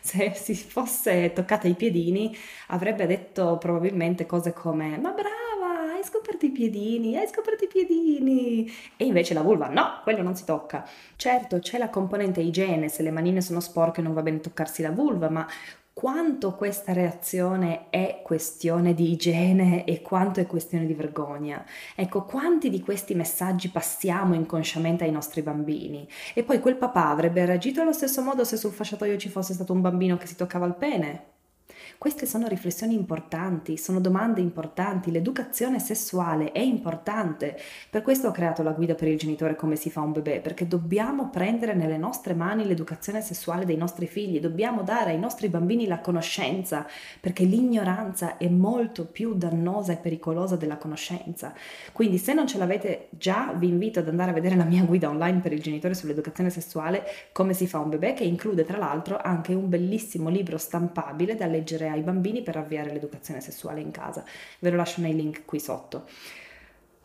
se 0.00 0.32
si 0.34 0.54
fosse 0.54 1.32
toccata 1.32 1.68
i 1.68 1.74
piedini 1.74 2.34
avrebbe 2.68 3.06
detto 3.06 3.56
probabilmente 3.58 4.26
cose 4.26 4.52
come 4.52 4.98
ma 4.98 5.10
bravo 5.12 5.49
hai 6.00 6.06
scoperto 6.06 6.46
i 6.46 6.50
piedini, 6.50 7.16
hai 7.16 7.28
scoperto 7.28 7.64
i 7.64 7.68
piedini. 7.68 8.70
E 8.96 9.04
invece 9.04 9.34
la 9.34 9.42
vulva, 9.42 9.68
no, 9.68 10.00
quello 10.02 10.22
non 10.22 10.34
si 10.34 10.44
tocca. 10.44 10.86
Certo, 11.16 11.58
c'è 11.58 11.78
la 11.78 11.90
componente 11.90 12.40
igiene, 12.40 12.88
se 12.88 13.02
le 13.02 13.10
manine 13.10 13.40
sono 13.40 13.60
sporche 13.60 14.00
non 14.02 14.14
va 14.14 14.22
bene 14.22 14.40
toccarsi 14.40 14.82
la 14.82 14.90
vulva, 14.90 15.28
ma 15.28 15.46
quanto 15.92 16.54
questa 16.54 16.94
reazione 16.94 17.90
è 17.90 18.22
questione 18.24 18.94
di 18.94 19.12
igiene 19.12 19.84
e 19.84 20.00
quanto 20.00 20.40
è 20.40 20.46
questione 20.46 20.86
di 20.86 20.94
vergogna. 20.94 21.62
Ecco, 21.94 22.24
quanti 22.24 22.70
di 22.70 22.80
questi 22.80 23.14
messaggi 23.14 23.68
passiamo 23.68 24.34
inconsciamente 24.34 25.04
ai 25.04 25.10
nostri 25.10 25.42
bambini? 25.42 26.08
E 26.32 26.42
poi 26.42 26.60
quel 26.60 26.76
papà 26.76 27.08
avrebbe 27.08 27.44
reagito 27.44 27.82
allo 27.82 27.92
stesso 27.92 28.22
modo 28.22 28.44
se 28.44 28.56
sul 28.56 28.72
fasciatoio 28.72 29.18
ci 29.18 29.28
fosse 29.28 29.52
stato 29.52 29.74
un 29.74 29.82
bambino 29.82 30.16
che 30.16 30.26
si 30.26 30.36
toccava 30.36 30.64
il 30.66 30.74
pene? 30.74 31.24
Queste 32.00 32.24
sono 32.24 32.48
riflessioni 32.48 32.94
importanti, 32.94 33.76
sono 33.76 34.00
domande 34.00 34.40
importanti, 34.40 35.10
l'educazione 35.10 35.78
sessuale 35.78 36.50
è 36.50 36.60
importante. 36.60 37.60
Per 37.90 38.00
questo 38.00 38.28
ho 38.28 38.30
creato 38.30 38.62
la 38.62 38.72
guida 38.72 38.94
per 38.94 39.06
il 39.08 39.18
genitore 39.18 39.54
come 39.54 39.76
si 39.76 39.90
fa 39.90 40.00
un 40.00 40.12
bebè, 40.12 40.40
perché 40.40 40.66
dobbiamo 40.66 41.28
prendere 41.28 41.74
nelle 41.74 41.98
nostre 41.98 42.32
mani 42.32 42.64
l'educazione 42.64 43.20
sessuale 43.20 43.66
dei 43.66 43.76
nostri 43.76 44.06
figli, 44.06 44.40
dobbiamo 44.40 44.80
dare 44.80 45.10
ai 45.10 45.18
nostri 45.18 45.48
bambini 45.48 45.86
la 45.86 45.98
conoscenza, 45.98 46.86
perché 47.20 47.44
l'ignoranza 47.44 48.38
è 48.38 48.48
molto 48.48 49.04
più 49.04 49.34
dannosa 49.34 49.92
e 49.92 49.96
pericolosa 49.96 50.56
della 50.56 50.78
conoscenza. 50.78 51.52
Quindi 51.92 52.16
se 52.16 52.32
non 52.32 52.46
ce 52.46 52.56
l'avete 52.56 53.08
già, 53.10 53.52
vi 53.54 53.68
invito 53.68 53.98
ad 53.98 54.08
andare 54.08 54.30
a 54.30 54.32
vedere 54.32 54.56
la 54.56 54.64
mia 54.64 54.84
guida 54.84 55.10
online 55.10 55.40
per 55.40 55.52
il 55.52 55.60
genitore 55.60 55.92
sull'educazione 55.92 56.48
sessuale, 56.48 57.04
come 57.32 57.52
si 57.52 57.66
fa 57.66 57.78
un 57.78 57.90
bebè, 57.90 58.14
che 58.14 58.24
include 58.24 58.64
tra 58.64 58.78
l'altro 58.78 59.20
anche 59.22 59.52
un 59.52 59.68
bellissimo 59.68 60.30
libro 60.30 60.56
stampabile 60.56 61.34
da 61.34 61.44
leggere 61.44 61.88
ai 61.90 62.02
bambini 62.02 62.42
per 62.42 62.56
avviare 62.56 62.92
l'educazione 62.92 63.40
sessuale 63.40 63.80
in 63.80 63.90
casa. 63.90 64.24
Ve 64.58 64.70
lo 64.70 64.76
lascio 64.76 65.00
nei 65.00 65.14
link 65.14 65.44
qui 65.44 65.60
sotto. 65.60 66.06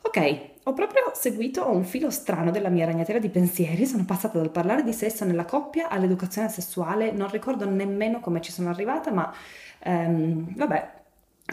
Ok, 0.02 0.40
ho 0.64 0.74
proprio 0.74 1.12
seguito 1.16 1.68
un 1.70 1.84
filo 1.84 2.12
strano 2.12 2.52
della 2.52 2.70
mia 2.70 2.86
ragnatela 2.86 3.18
di 3.18 3.30
pensieri, 3.30 3.88
sono 3.88 4.06
passata 4.06 4.38
dal 4.38 4.52
parlare 4.52 4.84
di 4.84 4.94
sesso 4.94 5.26
nella 5.26 5.46
coppia 5.46 5.90
all'educazione 5.90 6.48
sessuale, 6.48 7.12
non 7.12 7.30
ricordo 7.32 7.68
nemmeno 7.68 8.20
come 8.20 8.40
ci 8.40 8.52
sono 8.52 8.70
arrivata, 8.70 9.12
ma 9.12 9.34
ehm, 9.80 10.56
vabbè, 10.56 10.92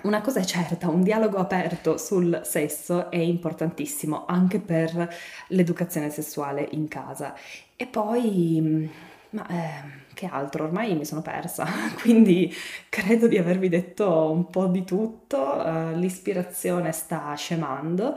una 0.03 0.21
cosa 0.21 0.41
è 0.41 0.45
certa, 0.45 0.89
un 0.89 1.03
dialogo 1.03 1.39
aperto 1.39 1.97
sul 1.97 2.41
sesso 2.45 3.11
è 3.11 3.17
importantissimo 3.17 4.27
anche 4.27 4.59
per 4.61 5.15
l'educazione 5.49 6.11
sessuale 6.11 6.69
in 6.73 6.89
casa. 6.89 7.35
E 7.77 7.87
poi 7.87 8.91
ma 9.33 9.47
eh, 9.49 10.01
che 10.15 10.27
altro, 10.27 10.65
ormai 10.65 10.95
mi 10.95 11.05
sono 11.05 11.23
persa, 11.23 11.67
quindi 12.01 12.53
credo 12.89 13.27
di 13.27 13.39
avervi 13.39 13.69
detto 13.69 14.31
un 14.31 14.49
po' 14.51 14.67
di 14.67 14.85
tutto, 14.85 15.39
uh, 15.39 15.95
l'ispirazione 15.95 16.93
sta 16.93 17.35
scemando, 17.35 18.17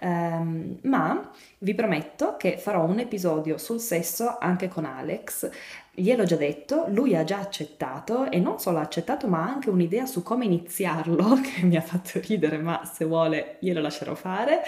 um, 0.00 0.78
ma 0.82 1.30
vi 1.58 1.74
prometto 1.74 2.36
che 2.36 2.58
farò 2.58 2.84
un 2.84 2.98
episodio 3.00 3.58
sul 3.58 3.80
sesso 3.80 4.36
anche 4.38 4.68
con 4.68 4.84
Alex 4.84 5.50
Gliel'ho 5.94 6.24
già 6.24 6.36
detto, 6.36 6.86
lui 6.88 7.14
ha 7.14 7.22
già 7.22 7.38
accettato 7.38 8.30
e 8.30 8.38
non 8.38 8.58
solo 8.58 8.78
ha 8.78 8.80
accettato 8.80 9.28
ma 9.28 9.40
ha 9.42 9.48
anche 9.52 9.68
un'idea 9.68 10.06
su 10.06 10.22
come 10.22 10.46
iniziarlo 10.46 11.38
che 11.44 11.66
mi 11.66 11.76
ha 11.76 11.82
fatto 11.82 12.18
ridere 12.18 12.56
ma 12.56 12.82
se 12.90 13.04
vuole 13.04 13.56
glielo 13.60 13.82
lascerò 13.82 14.14
fare. 14.14 14.62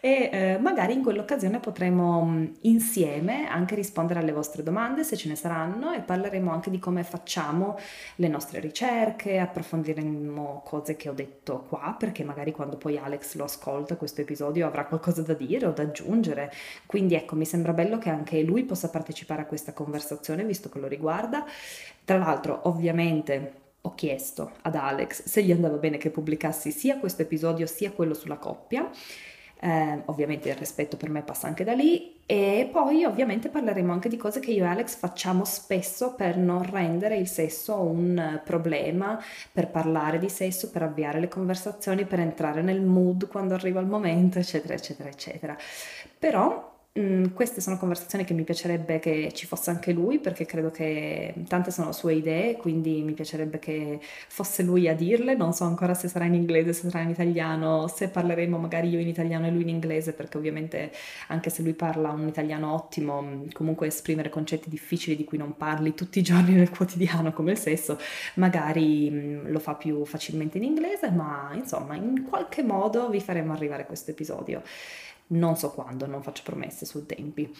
E 0.00 0.28
eh, 0.30 0.58
magari 0.58 0.92
in 0.92 1.02
quell'occasione 1.02 1.60
potremo 1.60 2.26
mm, 2.26 2.44
insieme 2.62 3.48
anche 3.48 3.74
rispondere 3.74 4.20
alle 4.20 4.32
vostre 4.32 4.62
domande 4.62 5.02
se 5.02 5.16
ce 5.16 5.30
ne 5.30 5.34
saranno 5.34 5.92
e 5.92 6.00
parleremo 6.00 6.52
anche 6.52 6.68
di 6.68 6.78
come 6.78 7.04
facciamo 7.04 7.78
le 8.16 8.28
nostre 8.28 8.60
ricerche, 8.60 9.38
approfondiremo 9.38 10.60
cose 10.62 10.94
che 10.94 11.08
ho 11.08 11.14
detto 11.14 11.64
qua 11.70 11.96
perché 11.98 12.22
magari 12.22 12.52
quando 12.52 12.76
poi 12.76 12.98
Alex 12.98 13.36
lo 13.36 13.44
ascolta 13.44 13.96
questo 13.96 14.20
episodio 14.20 14.66
avrà 14.66 14.84
qualcosa 14.84 15.22
da 15.22 15.32
dire 15.32 15.64
o 15.64 15.72
da 15.72 15.84
aggiungere. 15.84 16.52
Quindi 16.84 17.14
ecco 17.14 17.34
mi 17.34 17.46
sembra 17.46 17.72
bello 17.72 17.96
che 17.96 18.10
anche 18.10 18.42
lui 18.42 18.64
possa 18.64 18.90
partecipare 18.90 19.40
a 19.40 19.46
questa 19.46 19.72
conversazione 19.72 20.44
visto 20.44 20.64
questo 20.66 20.68
che 20.68 20.78
lo 20.78 20.86
riguarda. 20.86 21.44
Tra 22.04 22.18
l'altro, 22.18 22.60
ovviamente 22.64 23.64
ho 23.82 23.94
chiesto 23.94 24.52
ad 24.62 24.74
Alex 24.74 25.24
se 25.24 25.42
gli 25.42 25.52
andava 25.52 25.76
bene 25.76 25.96
che 25.96 26.10
pubblicassi 26.10 26.72
sia 26.72 26.98
questo 26.98 27.22
episodio 27.22 27.66
sia 27.66 27.92
quello 27.92 28.14
sulla 28.14 28.36
coppia. 28.36 28.88
Eh, 29.58 30.02
ovviamente 30.06 30.50
il 30.50 30.54
rispetto 30.54 30.98
per 30.98 31.08
me 31.08 31.22
passa 31.22 31.46
anche 31.46 31.64
da 31.64 31.72
lì 31.72 32.20
e 32.26 32.68
poi 32.70 33.04
ovviamente 33.04 33.48
parleremo 33.48 33.90
anche 33.90 34.10
di 34.10 34.18
cose 34.18 34.38
che 34.38 34.50
io 34.50 34.64
e 34.64 34.66
Alex 34.66 34.96
facciamo 34.96 35.46
spesso 35.46 36.12
per 36.12 36.36
non 36.36 36.62
rendere 36.62 37.16
il 37.16 37.26
sesso 37.26 37.80
un 37.80 38.42
problema, 38.44 39.18
per 39.50 39.68
parlare 39.68 40.18
di 40.18 40.28
sesso, 40.28 40.70
per 40.70 40.82
avviare 40.82 41.20
le 41.20 41.28
conversazioni, 41.28 42.04
per 42.04 42.20
entrare 42.20 42.60
nel 42.60 42.82
mood 42.82 43.28
quando 43.28 43.54
arriva 43.54 43.80
il 43.80 43.86
momento, 43.86 44.38
eccetera, 44.38 44.74
eccetera, 44.74 45.08
eccetera. 45.08 45.56
Però 46.18 46.75
Mm, 46.98 47.26
queste 47.34 47.60
sono 47.60 47.76
conversazioni 47.76 48.24
che 48.24 48.32
mi 48.32 48.42
piacerebbe 48.42 48.98
che 49.00 49.30
ci 49.34 49.44
fosse 49.46 49.68
anche 49.68 49.92
lui, 49.92 50.18
perché 50.18 50.46
credo 50.46 50.70
che 50.70 51.34
tante 51.46 51.70
sono 51.70 51.92
sue 51.92 52.14
idee, 52.14 52.56
quindi 52.56 53.02
mi 53.02 53.12
piacerebbe 53.12 53.58
che 53.58 53.98
fosse 54.00 54.62
lui 54.62 54.88
a 54.88 54.94
dirle. 54.94 55.34
Non 55.36 55.52
so 55.52 55.64
ancora 55.64 55.92
se 55.92 56.08
sarà 56.08 56.24
in 56.24 56.32
inglese, 56.32 56.72
se 56.72 56.88
sarà 56.88 57.04
in 57.04 57.10
italiano, 57.10 57.86
se 57.88 58.08
parleremo 58.08 58.56
magari 58.56 58.88
io 58.88 58.98
in 58.98 59.08
italiano 59.08 59.46
e 59.46 59.50
lui 59.50 59.62
in 59.62 59.68
inglese, 59.68 60.14
perché 60.14 60.38
ovviamente 60.38 60.90
anche 61.28 61.50
se 61.50 61.62
lui 61.62 61.74
parla 61.74 62.10
un 62.12 62.28
italiano 62.28 62.72
ottimo, 62.72 63.20
mm, 63.20 63.48
comunque 63.52 63.88
esprimere 63.88 64.30
concetti 64.30 64.70
difficili 64.70 65.16
di 65.16 65.24
cui 65.24 65.36
non 65.36 65.54
parli 65.56 65.92
tutti 65.94 66.18
i 66.18 66.22
giorni 66.22 66.54
nel 66.54 66.70
quotidiano 66.70 67.32
come 67.34 67.50
il 67.52 67.58
sesso, 67.58 67.98
magari 68.36 69.10
mm, 69.10 69.48
lo 69.48 69.58
fa 69.58 69.74
più 69.74 70.06
facilmente 70.06 70.56
in 70.56 70.64
inglese, 70.64 71.10
ma 71.10 71.50
insomma 71.52 71.94
in 71.94 72.24
qualche 72.26 72.62
modo 72.62 73.10
vi 73.10 73.20
faremo 73.20 73.52
arrivare 73.52 73.84
questo 73.84 74.12
episodio 74.12 74.62
non 75.28 75.56
so 75.56 75.70
quando, 75.70 76.06
non 76.06 76.22
faccio 76.22 76.42
promesse 76.44 76.84
sui 76.84 77.06
tempi. 77.06 77.52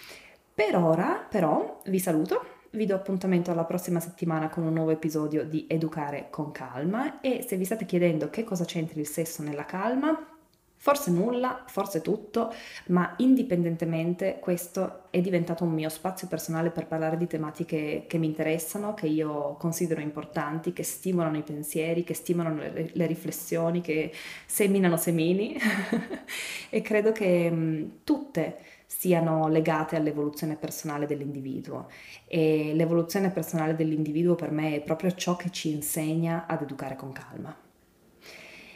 Per 0.55 0.77
ora, 0.77 1.27
però, 1.29 1.83
vi 1.87 1.99
saluto, 1.99 2.45
vi 2.71 2.87
do 2.87 2.95
appuntamento 2.95 3.51
alla 3.51 3.65
prossima 3.65 4.01
settimana 4.01 4.49
con 4.49 4.65
un 4.65 4.73
nuovo 4.73 4.91
episodio 4.91 5.45
di 5.45 5.67
Educare 5.69 6.29
con 6.31 6.51
calma 6.53 7.21
e 7.21 7.45
se 7.47 7.57
vi 7.57 7.65
state 7.65 7.87
chiedendo 7.87 8.31
che 8.31 8.45
cosa 8.45 8.65
c'entri 8.65 9.01
il 9.01 9.07
sesso 9.07 9.43
nella 9.43 9.65
calma, 9.65 10.36
Forse 10.79 11.11
nulla, 11.11 11.65
forse 11.67 12.01
tutto, 12.01 12.53
ma 12.89 13.15
indipendentemente 13.19 14.39
questo 14.41 15.05
è 15.11 15.21
diventato 15.21 15.65
un 15.65 15.73
mio 15.73 15.89
spazio 15.89 16.29
personale 16.29 16.71
per 16.71 16.87
parlare 16.87 17.17
di 17.17 17.27
tematiche 17.27 18.05
che 18.07 18.19
mi 18.19 18.27
interessano, 18.27 18.95
che 18.95 19.07
io 19.07 19.57
considero 19.59 20.01
importanti, 20.01 20.73
che 20.73 20.83
stimolano 20.85 21.39
i 21.39 21.43
pensieri, 21.43 22.05
che 22.05 22.15
stimolano 22.15 22.61
le, 22.61 22.91
le 22.93 23.07
riflessioni, 23.07 23.81
che 23.81 24.13
seminano 24.47 24.97
semini 24.97 25.57
e 26.71 26.81
credo 26.83 27.13
che 27.13 27.51
mh, 27.51 28.01
tutte 28.05 28.59
siano 28.87 29.49
legate 29.49 29.97
all'evoluzione 29.97 30.57
personale 30.57 31.07
dell'individuo 31.07 31.89
e 32.27 32.73
l'evoluzione 32.75 33.31
personale 33.31 33.75
dell'individuo 33.75 34.35
per 34.37 34.51
me 34.51 34.77
è 34.77 34.81
proprio 34.83 35.13
ciò 35.15 35.37
che 35.37 35.51
ci 35.51 35.71
insegna 35.73 36.47
ad 36.47 36.63
educare 36.63 36.97
con 36.97 37.13
calma. 37.13 37.66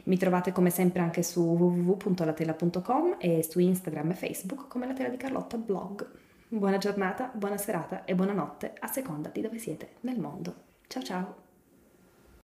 Mi 0.05 0.17
trovate 0.17 0.53
come 0.53 0.71
sempre 0.71 1.03
anche 1.03 1.23
su 1.23 1.41
www.latela.com 1.43 3.17
e 3.19 3.43
su 3.43 3.59
Instagram 3.59 4.11
e 4.11 4.15
Facebook 4.15 4.69
come 4.69 4.87
La 4.87 4.95
Tela 4.95 5.09
di 5.09 5.17
Carlotta 5.17 5.57
blog. 5.57 6.09
Buona 6.49 6.79
giornata, 6.79 7.31
buona 7.33 7.57
serata 7.57 8.05
e 8.05 8.15
buonanotte 8.15 8.73
a 8.79 8.87
seconda 8.87 9.29
di 9.29 9.41
dove 9.41 9.59
siete 9.59 9.97
nel 10.01 10.19
mondo. 10.19 10.55
Ciao 10.89 11.03
ciao! 11.03 11.50